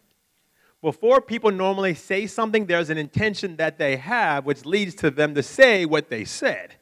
Before 0.82 1.20
people 1.20 1.52
normally 1.52 1.96
say 1.96 2.28
something, 2.28 2.68
there's 2.68 2.92
an 2.92 2.98
intention 2.98 3.56
that 3.56 3.80
they 3.80 3.96
have, 3.98 4.46
which 4.46 4.66
leads 4.66 4.94
to 4.96 5.10
them 5.10 5.34
to 5.34 5.42
say 5.42 5.86
what 5.86 6.10
they 6.10 6.26
said. 6.26 6.76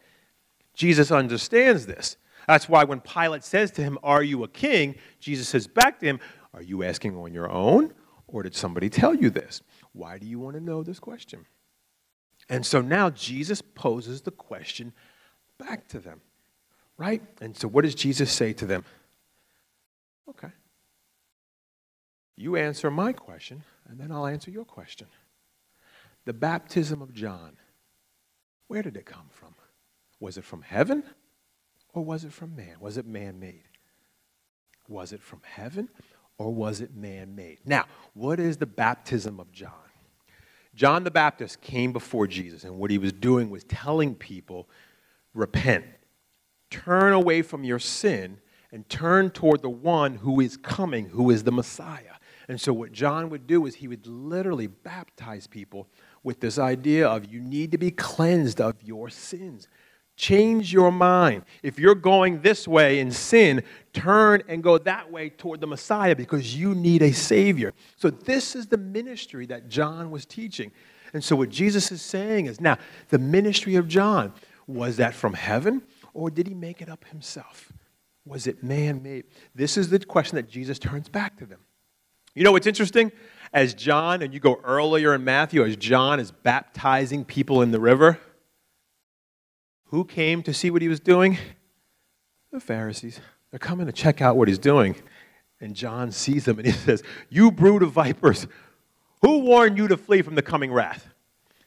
Jesus 0.73 1.11
understands 1.11 1.85
this. 1.85 2.17
That's 2.47 2.67
why 2.67 2.83
when 2.83 2.99
Pilate 2.99 3.45
says 3.45 3.71
to 3.71 3.81
him, 3.81 3.97
Are 4.03 4.21
you 4.21 4.43
a 4.43 4.47
king? 4.47 4.95
Jesus 5.19 5.47
says 5.47 5.67
back 5.67 5.99
to 5.99 6.05
him, 6.05 6.19
Are 6.53 6.61
you 6.61 6.83
asking 6.83 7.15
on 7.15 7.33
your 7.33 7.49
own? 7.49 7.93
Or 8.33 8.41
did 8.41 8.55
somebody 8.55 8.89
tell 8.89 9.13
you 9.13 9.29
this? 9.29 9.61
Why 9.93 10.17
do 10.17 10.25
you 10.25 10.39
want 10.39 10.55
to 10.55 10.59
know 10.59 10.81
this 10.81 10.99
question? 10.99 11.45
And 12.49 12.65
so 12.65 12.81
now 12.81 13.11
Jesus 13.11 13.61
poses 13.61 14.21
the 14.21 14.31
question 14.31 14.91
back 15.59 15.87
to 15.89 15.99
them, 15.99 16.19
right? 16.97 17.21
And 17.39 17.55
so 17.55 17.67
what 17.67 17.83
does 17.83 17.93
Jesus 17.93 18.31
say 18.31 18.51
to 18.53 18.65
them? 18.65 18.83
Okay. 20.27 20.49
You 22.35 22.55
answer 22.55 22.89
my 22.89 23.13
question, 23.13 23.63
and 23.87 23.99
then 23.99 24.11
I'll 24.11 24.25
answer 24.25 24.49
your 24.49 24.65
question. 24.65 25.07
The 26.25 26.33
baptism 26.33 27.03
of 27.03 27.13
John, 27.13 27.57
where 28.67 28.81
did 28.81 28.97
it 28.97 29.05
come 29.05 29.29
from? 29.29 29.53
Was 30.19 30.37
it 30.37 30.43
from 30.43 30.63
heaven 30.63 31.03
or 31.93 32.03
was 32.03 32.23
it 32.23 32.33
from 32.33 32.55
man? 32.55 32.77
Was 32.79 32.97
it 32.97 33.05
man 33.05 33.39
made? 33.39 33.63
Was 34.87 35.13
it 35.13 35.21
from 35.21 35.41
heaven 35.43 35.89
or 36.37 36.53
was 36.53 36.81
it 36.81 36.95
man 36.95 37.35
made? 37.35 37.59
Now, 37.65 37.85
what 38.13 38.39
is 38.39 38.57
the 38.57 38.65
baptism 38.65 39.39
of 39.39 39.51
John? 39.51 39.71
John 40.75 41.03
the 41.03 41.11
Baptist 41.11 41.61
came 41.61 41.93
before 41.93 42.25
Jesus, 42.27 42.63
and 42.63 42.77
what 42.77 42.89
he 42.89 42.97
was 42.97 43.13
doing 43.13 43.49
was 43.49 43.63
telling 43.65 44.15
people, 44.15 44.67
repent, 45.33 45.85
turn 46.69 47.13
away 47.13 47.43
from 47.43 47.63
your 47.63 47.79
sin, 47.79 48.39
and 48.71 48.87
turn 48.89 49.29
toward 49.29 49.61
the 49.61 49.69
one 49.69 50.15
who 50.15 50.39
is 50.39 50.57
coming, 50.57 51.09
who 51.09 51.29
is 51.29 51.43
the 51.43 51.51
Messiah. 51.51 52.15
And 52.47 52.59
so, 52.59 52.73
what 52.73 52.91
John 52.91 53.29
would 53.29 53.45
do 53.45 53.65
is 53.67 53.75
he 53.75 53.87
would 53.87 54.07
literally 54.07 54.67
baptize 54.67 55.45
people 55.45 55.87
with 56.23 56.39
this 56.39 56.57
idea 56.57 57.07
of 57.07 57.31
you 57.31 57.39
need 57.39 57.71
to 57.71 57.77
be 57.77 57.91
cleansed 57.91 58.59
of 58.59 58.81
your 58.81 59.09
sins. 59.09 59.67
Change 60.15 60.71
your 60.71 60.91
mind. 60.91 61.43
If 61.63 61.79
you're 61.79 61.95
going 61.95 62.41
this 62.41 62.67
way 62.67 62.99
in 62.99 63.11
sin, 63.11 63.63
turn 63.93 64.43
and 64.47 64.61
go 64.61 64.77
that 64.77 65.11
way 65.11 65.29
toward 65.29 65.59
the 65.59 65.67
Messiah 65.67 66.15
because 66.15 66.55
you 66.55 66.75
need 66.75 67.01
a 67.01 67.11
Savior. 67.11 67.73
So, 67.97 68.09
this 68.09 68.55
is 68.55 68.67
the 68.67 68.77
ministry 68.77 69.47
that 69.47 69.69
John 69.69 70.11
was 70.11 70.25
teaching. 70.25 70.71
And 71.13 71.23
so, 71.23 71.35
what 71.35 71.49
Jesus 71.49 71.91
is 71.91 72.01
saying 72.01 72.45
is 72.45 72.61
now, 72.61 72.77
the 73.09 73.17
ministry 73.17 73.75
of 73.75 73.87
John, 73.87 74.33
was 74.67 74.97
that 74.97 75.13
from 75.13 75.33
heaven 75.33 75.81
or 76.13 76.29
did 76.29 76.47
he 76.47 76.53
make 76.53 76.81
it 76.81 76.89
up 76.89 77.05
himself? 77.05 77.71
Was 78.25 78.47
it 78.47 78.63
man 78.63 79.03
made? 79.03 79.25
This 79.53 79.77
is 79.77 79.89
the 79.89 79.99
question 79.99 80.35
that 80.35 80.49
Jesus 80.49 80.79
turns 80.79 81.09
back 81.09 81.37
to 81.37 81.45
them. 81.45 81.59
You 82.35 82.43
know 82.43 82.51
what's 82.51 82.67
interesting? 82.67 83.11
As 83.51 83.73
John, 83.73 84.21
and 84.21 84.33
you 84.33 84.39
go 84.39 84.59
earlier 84.63 85.13
in 85.13 85.23
Matthew, 85.23 85.63
as 85.63 85.75
John 85.75 86.19
is 86.19 86.31
baptizing 86.31 87.25
people 87.25 87.61
in 87.61 87.71
the 87.71 87.79
river, 87.79 88.19
who 89.93 90.03
came 90.03 90.41
to 90.41 90.51
see 90.55 90.71
what 90.71 90.81
he 90.81 90.87
was 90.87 90.99
doing? 90.99 91.37
The 92.51 92.59
Pharisees. 92.59 93.19
They're 93.51 93.59
coming 93.59 93.85
to 93.85 93.91
check 93.91 94.23
out 94.23 94.35
what 94.35 94.47
he's 94.47 94.57
doing. 94.57 94.95
And 95.61 95.75
John 95.75 96.11
sees 96.11 96.45
them 96.45 96.57
and 96.57 96.65
he 96.65 96.73
says, 96.87 97.03
You 97.29 97.51
brood 97.51 97.83
of 97.83 97.91
vipers, 97.91 98.47
who 99.21 99.41
warned 99.41 99.77
you 99.77 99.87
to 99.89 99.95
flee 99.95 100.23
from 100.23 100.33
the 100.33 100.41
coming 100.41 100.73
wrath? 100.73 101.13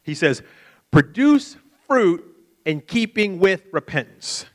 He 0.03 0.13
says, 0.13 0.43
Produce 0.91 1.57
fruit 1.87 2.25
in 2.65 2.81
keeping 2.81 3.39
with 3.39 3.63
repentance. 3.71 4.47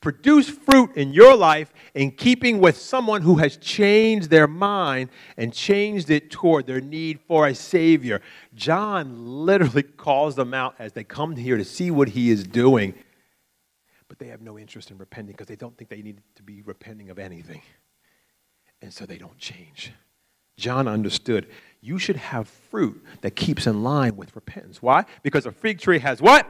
Produce 0.00 0.48
fruit 0.48 0.96
in 0.96 1.12
your 1.12 1.36
life 1.36 1.74
in 1.94 2.10
keeping 2.12 2.58
with 2.58 2.78
someone 2.78 3.20
who 3.20 3.36
has 3.36 3.58
changed 3.58 4.30
their 4.30 4.46
mind 4.46 5.10
and 5.36 5.52
changed 5.52 6.08
it 6.08 6.30
toward 6.30 6.66
their 6.66 6.80
need 6.80 7.20
for 7.20 7.46
a 7.46 7.54
Savior. 7.54 8.22
John 8.54 9.44
literally 9.44 9.82
calls 9.96 10.36
them 10.36 10.54
out 10.54 10.74
as 10.78 10.94
they 10.94 11.04
come 11.04 11.36
here 11.36 11.58
to 11.58 11.64
see 11.64 11.90
what 11.90 12.08
he 12.08 12.30
is 12.30 12.44
doing, 12.44 12.94
but 14.08 14.18
they 14.18 14.28
have 14.28 14.40
no 14.40 14.58
interest 14.58 14.90
in 14.90 14.96
repenting 14.96 15.32
because 15.32 15.48
they 15.48 15.56
don't 15.56 15.76
think 15.76 15.90
they 15.90 16.02
need 16.02 16.22
to 16.36 16.42
be 16.42 16.62
repenting 16.62 17.10
of 17.10 17.18
anything. 17.18 17.60
And 18.80 18.92
so 18.92 19.04
they 19.04 19.18
don't 19.18 19.36
change. 19.36 19.92
John 20.56 20.88
understood 20.88 21.46
you 21.82 21.98
should 21.98 22.16
have 22.16 22.48
fruit 22.48 23.02
that 23.20 23.32
keeps 23.32 23.66
in 23.66 23.82
line 23.82 24.16
with 24.16 24.34
repentance. 24.34 24.80
Why? 24.80 25.04
Because 25.22 25.44
a 25.44 25.52
fig 25.52 25.78
tree 25.78 25.98
has 25.98 26.22
what? 26.22 26.46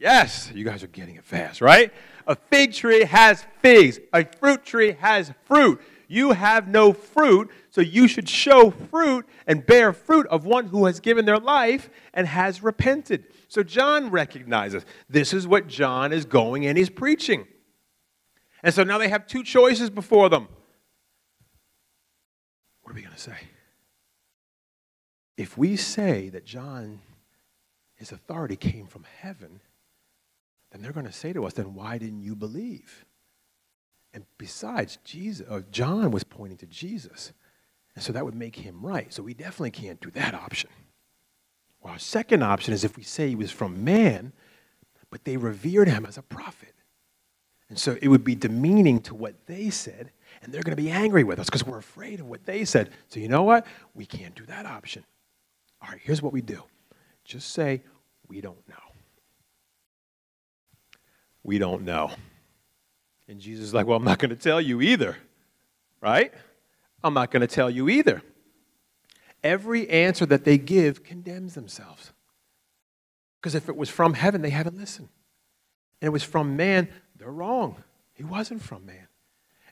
Yes, 0.00 0.50
you 0.54 0.64
guys 0.64 0.82
are 0.82 0.86
getting 0.86 1.16
it 1.16 1.24
fast, 1.24 1.60
right? 1.60 1.92
A 2.26 2.34
fig 2.34 2.72
tree 2.72 3.04
has 3.04 3.44
figs, 3.60 4.00
a 4.14 4.24
fruit 4.24 4.64
tree 4.64 4.96
has 4.98 5.30
fruit. 5.44 5.78
You 6.08 6.32
have 6.32 6.66
no 6.66 6.94
fruit, 6.94 7.50
so 7.68 7.82
you 7.82 8.08
should 8.08 8.26
show 8.26 8.70
fruit 8.70 9.26
and 9.46 9.64
bear 9.64 9.92
fruit 9.92 10.26
of 10.28 10.46
one 10.46 10.66
who 10.66 10.86
has 10.86 11.00
given 11.00 11.26
their 11.26 11.38
life 11.38 11.90
and 12.14 12.26
has 12.26 12.62
repented. 12.62 13.26
So 13.48 13.62
John 13.62 14.10
recognizes 14.10 14.86
this 15.10 15.34
is 15.34 15.46
what 15.46 15.66
John 15.66 16.14
is 16.14 16.24
going 16.24 16.66
and 16.66 16.78
he's 16.78 16.90
preaching. 16.90 17.46
And 18.62 18.74
so 18.74 18.82
now 18.82 18.96
they 18.96 19.08
have 19.08 19.26
two 19.26 19.44
choices 19.44 19.90
before 19.90 20.30
them. 20.30 20.48
What 22.82 22.92
are 22.92 22.94
we 22.94 23.02
going 23.02 23.14
to 23.14 23.20
say? 23.20 23.36
If 25.36 25.58
we 25.58 25.76
say 25.76 26.30
that 26.30 26.46
John, 26.46 27.00
his 27.96 28.12
authority 28.12 28.56
came 28.56 28.86
from 28.86 29.04
heaven, 29.20 29.60
then 30.70 30.82
they're 30.82 30.92
going 30.92 31.06
to 31.06 31.12
say 31.12 31.32
to 31.32 31.44
us, 31.44 31.54
then 31.54 31.74
why 31.74 31.98
didn't 31.98 32.22
you 32.22 32.36
believe? 32.36 33.04
And 34.12 34.24
besides, 34.38 34.98
Jesus, 35.04 35.46
uh, 35.48 35.60
John 35.70 36.10
was 36.10 36.24
pointing 36.24 36.58
to 36.58 36.66
Jesus. 36.66 37.32
And 37.94 38.04
so 38.04 38.12
that 38.12 38.24
would 38.24 38.34
make 38.34 38.56
him 38.56 38.84
right. 38.84 39.12
So 39.12 39.22
we 39.22 39.34
definitely 39.34 39.72
can't 39.72 40.00
do 40.00 40.10
that 40.12 40.34
option. 40.34 40.70
Well, 41.80 41.92
our 41.92 41.98
second 41.98 42.42
option 42.42 42.74
is 42.74 42.84
if 42.84 42.96
we 42.96 43.02
say 43.02 43.28
he 43.28 43.34
was 43.34 43.50
from 43.50 43.84
man, 43.84 44.32
but 45.10 45.24
they 45.24 45.36
revered 45.36 45.88
him 45.88 46.06
as 46.06 46.18
a 46.18 46.22
prophet. 46.22 46.74
And 47.68 47.78
so 47.78 47.96
it 48.02 48.08
would 48.08 48.24
be 48.24 48.34
demeaning 48.34 49.00
to 49.02 49.14
what 49.14 49.46
they 49.46 49.70
said, 49.70 50.10
and 50.42 50.52
they're 50.52 50.62
going 50.62 50.76
to 50.76 50.82
be 50.82 50.90
angry 50.90 51.24
with 51.24 51.38
us 51.38 51.46
because 51.46 51.64
we're 51.64 51.78
afraid 51.78 52.18
of 52.20 52.26
what 52.26 52.44
they 52.44 52.64
said. 52.64 52.90
So 53.08 53.20
you 53.20 53.28
know 53.28 53.44
what? 53.44 53.64
We 53.94 54.06
can't 54.06 54.34
do 54.34 54.44
that 54.46 54.66
option. 54.66 55.04
All 55.80 55.88
right, 55.88 56.00
here's 56.02 56.20
what 56.20 56.32
we 56.32 56.42
do 56.42 56.62
just 57.24 57.52
say, 57.52 57.82
we 58.28 58.40
don't 58.40 58.68
know. 58.68 58.89
We 61.42 61.58
don't 61.58 61.82
know. 61.82 62.10
And 63.28 63.40
Jesus 63.40 63.66
is 63.66 63.74
like, 63.74 63.86
well, 63.86 63.96
I'm 63.96 64.04
not 64.04 64.18
going 64.18 64.30
to 64.30 64.36
tell 64.36 64.60
you 64.60 64.80
either, 64.80 65.16
right? 66.00 66.32
I'm 67.02 67.14
not 67.14 67.30
going 67.30 67.42
to 67.42 67.46
tell 67.46 67.70
you 67.70 67.88
either. 67.88 68.22
Every 69.42 69.88
answer 69.88 70.26
that 70.26 70.44
they 70.44 70.58
give 70.58 71.02
condemns 71.02 71.54
themselves. 71.54 72.12
Because 73.40 73.54
if 73.54 73.68
it 73.68 73.76
was 73.76 73.88
from 73.88 74.14
heaven, 74.14 74.42
they 74.42 74.50
haven't 74.50 74.76
listened. 74.76 75.08
And 76.00 76.06
it 76.06 76.10
was 76.10 76.22
from 76.22 76.56
man, 76.56 76.88
they're 77.16 77.30
wrong. 77.30 77.82
He 78.12 78.24
wasn't 78.24 78.62
from 78.62 78.84
man. 78.84 79.06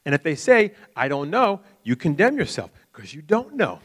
And 0.05 0.15
if 0.15 0.23
they 0.23 0.37
say, 0.37 0.73
I 0.97 1.09
don't 1.09 1.29
know, 1.29 1.61
you 1.83 1.97
condemn 1.97 2.39
yourself 2.39 2.71
because 2.93 3.13
you 3.13 3.21
don't 3.21 3.57
know. 3.57 3.81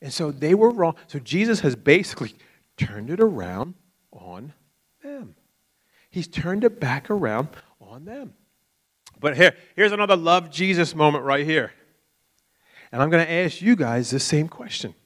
And 0.00 0.12
so 0.12 0.30
they 0.30 0.54
were 0.54 0.70
wrong. 0.70 0.94
So 1.08 1.18
Jesus 1.18 1.60
has 1.60 1.74
basically 1.74 2.34
turned 2.76 3.10
it 3.10 3.20
around 3.20 3.74
on 4.12 4.52
them. 5.02 5.34
He's 6.18 6.26
turned 6.26 6.64
it 6.64 6.80
back 6.80 7.10
around 7.10 7.46
on 7.80 8.04
them. 8.04 8.34
But 9.20 9.36
here, 9.36 9.54
here's 9.76 9.92
another 9.92 10.16
love 10.16 10.50
Jesus 10.50 10.92
moment 10.92 11.22
right 11.22 11.46
here. 11.46 11.72
And 12.90 13.00
I'm 13.00 13.08
going 13.08 13.24
to 13.24 13.32
ask 13.32 13.62
you 13.62 13.76
guys 13.76 14.10
the 14.10 14.18
same 14.18 14.48
question. 14.48 14.96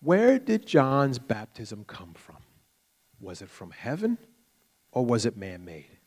Where 0.00 0.38
did 0.38 0.64
John's 0.64 1.18
baptism 1.18 1.84
come 1.84 2.14
from? 2.14 2.38
Was 3.20 3.42
it 3.42 3.50
from 3.50 3.72
heaven 3.72 4.16
or 4.90 5.04
was 5.04 5.26
it 5.26 5.36
man 5.36 5.66
made? 5.66 5.98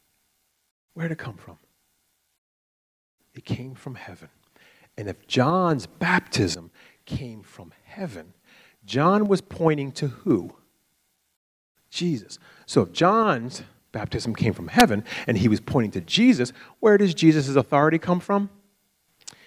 Where 0.95 1.07
did 1.07 1.19
it 1.19 1.23
come 1.23 1.37
from? 1.37 1.59
It 3.35 3.45
came 3.45 3.75
from 3.75 3.93
heaven. 3.93 4.29
And 4.97 5.07
if 5.07 5.27
John's 5.27 5.85
baptism 5.85 6.71
came 7.05 7.43
from 7.43 7.73
heaven, 7.83 8.33
John 8.87 9.27
was 9.27 9.41
pointing 9.41 9.91
to 9.91 10.07
who? 10.07 10.55
Jesus. 11.89 12.39
So 12.65 12.81
if 12.81 12.91
John's 12.91 13.63
baptism 13.91 14.35
came 14.35 14.53
from 14.53 14.67
heaven 14.67 15.03
and 15.25 15.37
he 15.37 15.47
was 15.47 15.59
pointing 15.59 15.91
to 15.91 16.01
Jesus, 16.01 16.53
where 16.79 16.97
does 16.97 17.13
Jesus' 17.13 17.55
authority 17.55 17.97
come 17.97 18.19
from? 18.19 18.49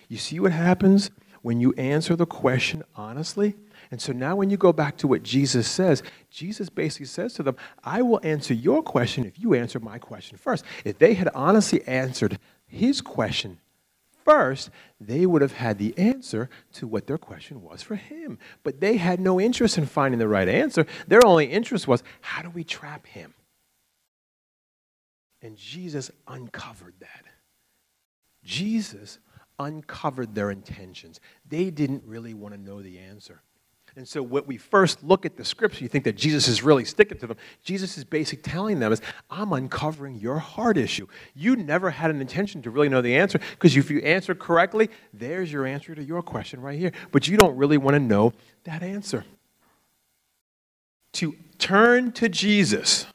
You 0.08 0.16
see 0.16 0.40
what 0.40 0.52
happens 0.52 1.10
when 1.42 1.60
you 1.60 1.72
answer 1.74 2.16
the 2.16 2.26
question 2.26 2.82
honestly? 2.96 3.54
And 3.90 4.00
so 4.00 4.12
now, 4.12 4.36
when 4.36 4.50
you 4.50 4.56
go 4.56 4.72
back 4.72 4.96
to 4.98 5.08
what 5.08 5.24
Jesus 5.24 5.66
says, 5.66 6.02
Jesus 6.30 6.68
basically 6.68 7.06
says 7.06 7.34
to 7.34 7.42
them, 7.42 7.56
I 7.82 8.02
will 8.02 8.20
answer 8.22 8.54
your 8.54 8.82
question 8.82 9.24
if 9.24 9.38
you 9.38 9.54
answer 9.54 9.80
my 9.80 9.98
question 9.98 10.38
first. 10.38 10.64
If 10.84 10.98
they 10.98 11.14
had 11.14 11.28
honestly 11.34 11.82
answered 11.88 12.38
his 12.66 13.00
question 13.00 13.58
first, 14.24 14.70
they 15.00 15.26
would 15.26 15.42
have 15.42 15.52
had 15.52 15.78
the 15.78 15.96
answer 15.98 16.48
to 16.74 16.86
what 16.86 17.06
their 17.06 17.18
question 17.18 17.62
was 17.62 17.82
for 17.82 17.96
him. 17.96 18.38
But 18.62 18.80
they 18.80 18.96
had 18.96 19.20
no 19.20 19.40
interest 19.40 19.78
in 19.78 19.86
finding 19.86 20.18
the 20.18 20.28
right 20.28 20.48
answer. 20.48 20.86
Their 21.06 21.24
only 21.24 21.46
interest 21.46 21.88
was, 21.88 22.02
how 22.20 22.42
do 22.42 22.50
we 22.50 22.64
trap 22.64 23.06
him? 23.06 23.34
And 25.42 25.56
Jesus 25.56 26.10
uncovered 26.28 26.94
that. 27.00 27.24
Jesus 28.44 29.18
uncovered 29.58 30.34
their 30.34 30.50
intentions. 30.50 31.20
They 31.48 31.70
didn't 31.70 32.04
really 32.04 32.34
want 32.34 32.54
to 32.54 32.60
know 32.60 32.82
the 32.82 32.98
answer. 32.98 33.42
And 33.96 34.06
so, 34.06 34.22
when 34.22 34.46
we 34.46 34.56
first 34.56 35.02
look 35.02 35.26
at 35.26 35.36
the 35.36 35.44
scripture, 35.44 35.82
you 35.82 35.88
think 35.88 36.04
that 36.04 36.16
Jesus 36.16 36.46
is 36.46 36.62
really 36.62 36.84
sticking 36.84 37.18
to 37.18 37.26
them. 37.26 37.36
Jesus 37.64 37.98
is 37.98 38.04
basically 38.04 38.42
telling 38.50 38.78
them 38.78 38.92
is, 38.92 39.02
I'm 39.30 39.52
uncovering 39.52 40.16
your 40.16 40.38
heart 40.38 40.78
issue. 40.78 41.06
You 41.34 41.56
never 41.56 41.90
had 41.90 42.10
an 42.10 42.20
intention 42.20 42.62
to 42.62 42.70
really 42.70 42.88
know 42.88 43.02
the 43.02 43.16
answer 43.16 43.40
because 43.52 43.76
if 43.76 43.90
you 43.90 43.98
answer 44.00 44.34
correctly, 44.34 44.90
there's 45.12 45.52
your 45.52 45.66
answer 45.66 45.94
to 45.94 46.02
your 46.02 46.22
question 46.22 46.60
right 46.60 46.78
here. 46.78 46.92
But 47.10 47.26
you 47.26 47.36
don't 47.36 47.56
really 47.56 47.78
want 47.78 47.94
to 47.94 48.00
know 48.00 48.32
that 48.64 48.82
answer. 48.82 49.24
To 51.14 51.34
turn 51.58 52.12
to 52.12 52.28
Jesus, 52.28 53.06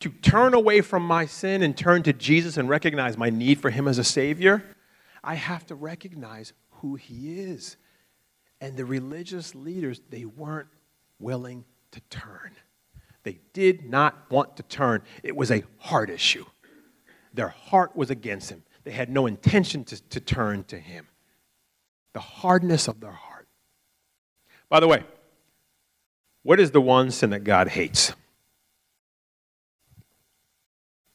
to 0.00 0.10
turn 0.10 0.54
away 0.54 0.80
from 0.80 1.04
my 1.04 1.26
sin 1.26 1.62
and 1.62 1.76
turn 1.76 2.02
to 2.02 2.12
Jesus 2.12 2.56
and 2.56 2.68
recognize 2.68 3.16
my 3.16 3.30
need 3.30 3.60
for 3.60 3.70
Him 3.70 3.86
as 3.86 3.98
a 3.98 4.04
Savior, 4.04 4.64
I 5.22 5.34
have 5.34 5.64
to 5.66 5.74
recognize 5.74 6.52
who 6.70 6.96
He 6.96 7.40
is. 7.40 7.76
And 8.60 8.76
the 8.76 8.84
religious 8.84 9.54
leaders, 9.54 10.00
they 10.10 10.24
weren't 10.24 10.68
willing 11.18 11.64
to 11.92 12.00
turn. 12.10 12.56
They 13.22 13.40
did 13.52 13.88
not 13.88 14.30
want 14.30 14.56
to 14.56 14.62
turn. 14.62 15.02
It 15.22 15.36
was 15.36 15.50
a 15.50 15.64
heart 15.78 16.10
issue. 16.10 16.44
Their 17.34 17.48
heart 17.48 17.96
was 17.96 18.10
against 18.10 18.50
him. 18.50 18.62
They 18.84 18.92
had 18.92 19.10
no 19.10 19.26
intention 19.26 19.84
to, 19.84 20.00
to 20.10 20.20
turn 20.20 20.64
to 20.64 20.78
him. 20.78 21.08
The 22.12 22.20
hardness 22.20 22.88
of 22.88 23.00
their 23.00 23.10
heart. 23.10 23.48
By 24.68 24.80
the 24.80 24.88
way, 24.88 25.04
what 26.42 26.60
is 26.60 26.70
the 26.70 26.80
one 26.80 27.10
sin 27.10 27.30
that 27.30 27.44
God 27.44 27.68
hates? 27.68 28.12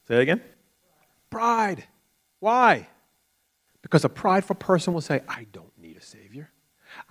Say 0.07 0.17
it 0.17 0.21
again. 0.21 0.41
Pride. 1.29 1.85
Why? 2.39 2.89
Because 3.81 4.03
a 4.03 4.09
prideful 4.09 4.57
person 4.57 4.93
will 4.93 5.01
say, 5.01 5.21
I 5.27 5.47
don't. 5.53 5.70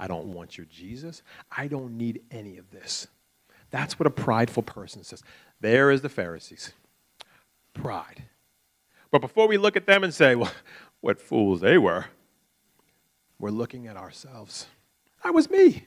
I 0.01 0.07
don't 0.07 0.33
want 0.33 0.57
your 0.57 0.67
Jesus. 0.71 1.23
I 1.55 1.69
don't 1.69 1.99
need 1.99 2.23
any 2.31 2.57
of 2.57 2.71
this. 2.71 3.07
That's 3.71 3.99
what 3.99 4.07
a 4.07 4.11
prideful 4.11 4.63
person 4.63 5.05
says. 5.05 5.23
There 5.61 5.91
is 5.91 6.01
the 6.01 6.09
Pharisees. 6.09 6.73
Pride. 7.75 8.25
But 9.11 9.21
before 9.21 9.47
we 9.47 9.59
look 9.59 9.77
at 9.77 9.87
them 9.87 10.03
and 10.03 10.15
say, 10.15 10.35
well, 10.35 10.51
what 11.03 11.21
fools 11.21 11.61
they 11.61 11.77
were, 11.77 12.07
we're 13.39 13.51
looking 13.51 13.87
at 13.89 13.99
ourselves. 13.99 14.67
That 15.23 15.35
was 15.35 15.51
me. 15.51 15.85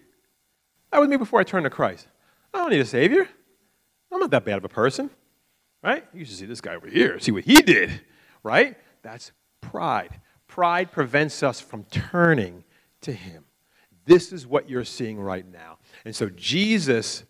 That 0.92 1.00
was 1.00 1.10
me 1.10 1.18
before 1.18 1.40
I 1.40 1.44
turned 1.44 1.64
to 1.64 1.72
Christ. 1.72 2.08
I 2.54 2.60
don't 2.60 2.70
need 2.70 2.82
a 2.82 2.86
Savior. 2.86 3.28
I'm 4.12 4.20
not 4.20 4.30
that 4.30 4.46
bad 4.46 4.58
of 4.58 4.64
a 4.64 4.70
person. 4.70 5.10
Right? 5.84 6.06
You 6.14 6.24
should 6.24 6.38
see 6.38 6.46
this 6.46 6.62
guy 6.62 6.76
over 6.76 6.88
here, 6.88 7.20
see 7.20 7.32
what 7.32 7.46
he 7.46 7.56
did. 7.56 8.02
Right? 8.44 8.78
That's 9.02 9.32
pride. 9.60 10.22
Pride 10.48 10.92
prevents 10.92 11.42
us 11.42 11.60
from 11.60 11.86
turning 11.86 12.64
to 13.02 13.12
Him. 13.12 13.46
This 14.06 14.32
is 14.32 14.46
what 14.46 14.70
you're 14.70 14.84
seeing 14.84 15.20
right 15.20 15.50
now. 15.52 15.78
And 16.06 16.16
so 16.16 16.30
Jesus 16.30 17.24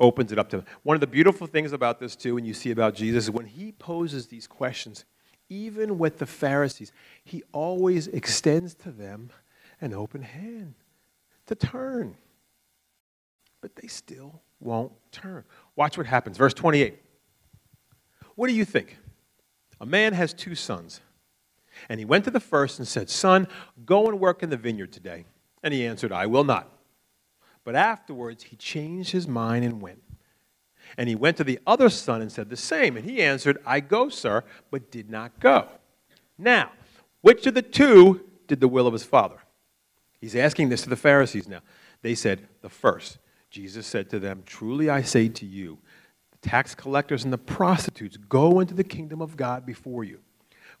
opens 0.00 0.32
it 0.32 0.38
up 0.38 0.48
to 0.50 0.58
them. 0.58 0.66
One 0.82 0.96
of 0.96 1.00
the 1.00 1.06
beautiful 1.06 1.46
things 1.46 1.72
about 1.72 2.00
this, 2.00 2.16
too, 2.16 2.34
when 2.34 2.44
you 2.44 2.54
see 2.54 2.70
about 2.70 2.94
Jesus, 2.94 3.24
is 3.24 3.30
when 3.30 3.46
he 3.46 3.72
poses 3.72 4.26
these 4.26 4.46
questions, 4.46 5.04
even 5.48 5.98
with 5.98 6.18
the 6.18 6.26
Pharisees, 6.26 6.92
he 7.24 7.42
always 7.52 8.08
extends 8.08 8.74
to 8.74 8.90
them 8.90 9.30
an 9.80 9.94
open 9.94 10.22
hand 10.22 10.74
to 11.46 11.54
turn. 11.54 12.16
But 13.60 13.76
they 13.76 13.88
still 13.88 14.42
won't 14.60 14.92
turn. 15.12 15.44
Watch 15.76 15.96
what 15.96 16.06
happens. 16.06 16.36
Verse 16.36 16.54
28. 16.54 16.98
What 18.34 18.48
do 18.48 18.54
you 18.54 18.64
think? 18.64 18.98
A 19.80 19.86
man 19.86 20.12
has 20.12 20.34
two 20.34 20.54
sons. 20.54 21.00
And 21.88 21.98
he 21.98 22.04
went 22.04 22.24
to 22.24 22.30
the 22.30 22.40
first 22.40 22.78
and 22.78 22.86
said, 22.86 23.10
Son, 23.10 23.48
go 23.84 24.06
and 24.06 24.20
work 24.20 24.42
in 24.42 24.50
the 24.50 24.56
vineyard 24.56 24.92
today. 24.92 25.24
And 25.64 25.74
he 25.74 25.86
answered, 25.86 26.12
I 26.12 26.26
will 26.26 26.44
not. 26.44 26.68
But 27.64 27.74
afterwards 27.74 28.44
he 28.44 28.56
changed 28.56 29.10
his 29.10 29.26
mind 29.26 29.64
and 29.64 29.80
went. 29.80 30.02
And 30.98 31.08
he 31.08 31.14
went 31.14 31.38
to 31.38 31.44
the 31.44 31.58
other 31.66 31.88
son 31.88 32.20
and 32.20 32.30
said 32.30 32.50
the 32.50 32.56
same. 32.56 32.96
And 32.96 33.04
he 33.08 33.22
answered, 33.22 33.58
I 33.66 33.80
go, 33.80 34.10
sir, 34.10 34.44
but 34.70 34.90
did 34.90 35.10
not 35.10 35.40
go. 35.40 35.66
Now, 36.36 36.70
which 37.22 37.46
of 37.46 37.54
the 37.54 37.62
two 37.62 38.20
did 38.46 38.60
the 38.60 38.68
will 38.68 38.86
of 38.86 38.92
his 38.92 39.04
father? 39.04 39.38
He's 40.20 40.36
asking 40.36 40.68
this 40.68 40.82
to 40.82 40.90
the 40.90 40.96
Pharisees 40.96 41.48
now. 41.48 41.60
They 42.02 42.14
said, 42.14 42.46
The 42.60 42.68
first. 42.68 43.18
Jesus 43.50 43.86
said 43.86 44.10
to 44.10 44.18
them, 44.18 44.42
Truly 44.44 44.90
I 44.90 45.02
say 45.02 45.28
to 45.28 45.46
you, 45.46 45.78
the 46.32 46.48
tax 46.48 46.74
collectors 46.74 47.24
and 47.24 47.32
the 47.32 47.38
prostitutes 47.38 48.16
go 48.16 48.60
into 48.60 48.74
the 48.74 48.84
kingdom 48.84 49.22
of 49.22 49.36
God 49.36 49.64
before 49.64 50.04
you. 50.04 50.20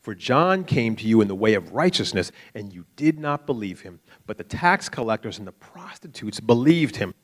For 0.04 0.14
John 0.14 0.64
came 0.64 0.96
to 0.96 1.08
you 1.08 1.22
in 1.22 1.28
the 1.28 1.34
way 1.34 1.54
of 1.54 1.72
righteousness, 1.72 2.30
and 2.54 2.70
you 2.70 2.84
did 2.94 3.18
not 3.18 3.46
believe 3.46 3.80
him. 3.80 4.00
But 4.26 4.36
the 4.36 4.44
tax 4.44 4.86
collectors 4.90 5.38
and 5.38 5.46
the 5.46 5.52
prostitutes 5.52 6.40
believed 6.40 6.96
him. 6.96 7.14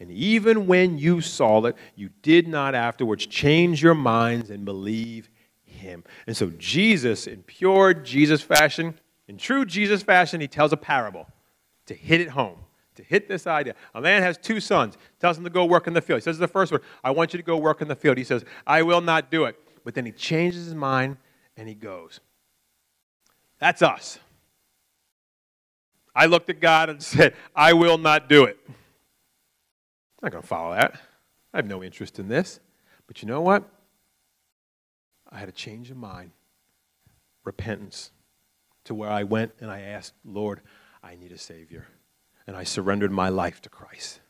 And 0.00 0.10
even 0.10 0.66
when 0.66 0.96
you 0.96 1.20
saw 1.20 1.62
it, 1.66 1.76
you 1.94 2.08
did 2.22 2.48
not 2.48 2.74
afterwards 2.74 3.26
change 3.26 3.82
your 3.82 3.92
minds 3.92 4.48
and 4.48 4.64
believe 4.64 5.28
him. 5.62 6.04
And 6.26 6.34
so, 6.34 6.48
Jesus, 6.56 7.26
in 7.26 7.42
pure 7.42 7.92
Jesus 7.92 8.40
fashion, 8.40 8.98
in 9.28 9.36
true 9.36 9.66
Jesus 9.66 10.02
fashion, 10.02 10.40
he 10.40 10.48
tells 10.48 10.72
a 10.72 10.78
parable 10.78 11.26
to 11.84 11.92
hit 11.92 12.22
it 12.22 12.30
home, 12.30 12.56
to 12.94 13.02
hit 13.02 13.28
this 13.28 13.46
idea. 13.46 13.74
A 13.94 14.00
man 14.00 14.22
has 14.22 14.38
two 14.38 14.58
sons, 14.58 14.96
tells 15.20 15.36
him 15.36 15.44
to 15.44 15.50
go 15.50 15.66
work 15.66 15.86
in 15.86 15.92
the 15.92 16.00
field. 16.00 16.20
He 16.20 16.24
says 16.24 16.38
the 16.38 16.48
first 16.48 16.72
one, 16.72 16.80
I 17.04 17.10
want 17.10 17.34
you 17.34 17.36
to 17.36 17.44
go 17.44 17.58
work 17.58 17.82
in 17.82 17.88
the 17.88 17.94
field. 17.94 18.16
He 18.16 18.24
says, 18.24 18.42
I 18.66 18.80
will 18.80 19.02
not 19.02 19.30
do 19.30 19.44
it. 19.44 19.54
But 19.84 19.94
then 19.94 20.06
he 20.06 20.12
changes 20.12 20.64
his 20.64 20.74
mind 20.74 21.18
and 21.56 21.68
he 21.68 21.74
goes. 21.74 22.20
That's 23.58 23.82
us. 23.82 24.18
I 26.14 26.26
looked 26.26 26.50
at 26.50 26.60
God 26.60 26.90
and 26.90 27.02
said, 27.02 27.34
I 27.54 27.72
will 27.72 27.98
not 27.98 28.28
do 28.28 28.44
it. 28.44 28.58
I'm 28.68 28.74
not 30.22 30.32
going 30.32 30.42
to 30.42 30.48
follow 30.48 30.74
that. 30.74 31.00
I 31.52 31.58
have 31.58 31.66
no 31.66 31.82
interest 31.82 32.18
in 32.18 32.28
this. 32.28 32.60
But 33.06 33.22
you 33.22 33.28
know 33.28 33.40
what? 33.40 33.68
I 35.30 35.38
had 35.38 35.48
a 35.48 35.52
change 35.52 35.90
of 35.90 35.96
mind, 35.96 36.32
repentance, 37.44 38.10
to 38.84 38.94
where 38.94 39.10
I 39.10 39.22
went 39.22 39.52
and 39.60 39.70
I 39.70 39.80
asked, 39.80 40.14
Lord, 40.24 40.60
I 41.02 41.14
need 41.14 41.32
a 41.32 41.38
Savior. 41.38 41.86
And 42.46 42.56
I 42.56 42.64
surrendered 42.64 43.12
my 43.12 43.28
life 43.28 43.62
to 43.62 43.68
Christ. 43.68 44.20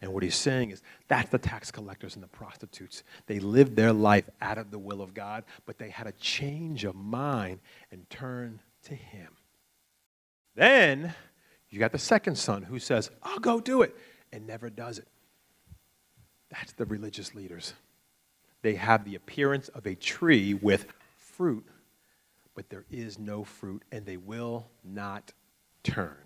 And 0.00 0.12
what 0.12 0.22
he's 0.22 0.36
saying 0.36 0.70
is 0.70 0.82
that's 1.08 1.30
the 1.30 1.38
tax 1.38 1.70
collectors 1.70 2.14
and 2.14 2.22
the 2.22 2.28
prostitutes. 2.28 3.02
They 3.26 3.40
lived 3.40 3.74
their 3.74 3.92
life 3.92 4.28
out 4.40 4.58
of 4.58 4.70
the 4.70 4.78
will 4.78 5.02
of 5.02 5.12
God, 5.12 5.44
but 5.66 5.78
they 5.78 5.90
had 5.90 6.06
a 6.06 6.12
change 6.12 6.84
of 6.84 6.94
mind 6.94 7.60
and 7.90 8.08
turn 8.08 8.60
to 8.84 8.94
him. 8.94 9.32
Then 10.54 11.14
you 11.70 11.78
got 11.78 11.92
the 11.92 11.98
second 11.98 12.36
son 12.36 12.62
who 12.62 12.78
says, 12.78 13.10
I'll 13.22 13.40
go 13.40 13.60
do 13.60 13.82
it, 13.82 13.96
and 14.32 14.46
never 14.46 14.70
does 14.70 14.98
it. 14.98 15.08
That's 16.50 16.72
the 16.72 16.86
religious 16.86 17.34
leaders. 17.34 17.74
They 18.62 18.74
have 18.74 19.04
the 19.04 19.14
appearance 19.14 19.68
of 19.68 19.86
a 19.86 19.94
tree 19.94 20.54
with 20.54 20.86
fruit, 21.16 21.66
but 22.54 22.70
there 22.70 22.84
is 22.90 23.18
no 23.18 23.44
fruit, 23.44 23.84
and 23.92 24.06
they 24.06 24.16
will 24.16 24.66
not 24.84 25.32
turn. 25.82 26.16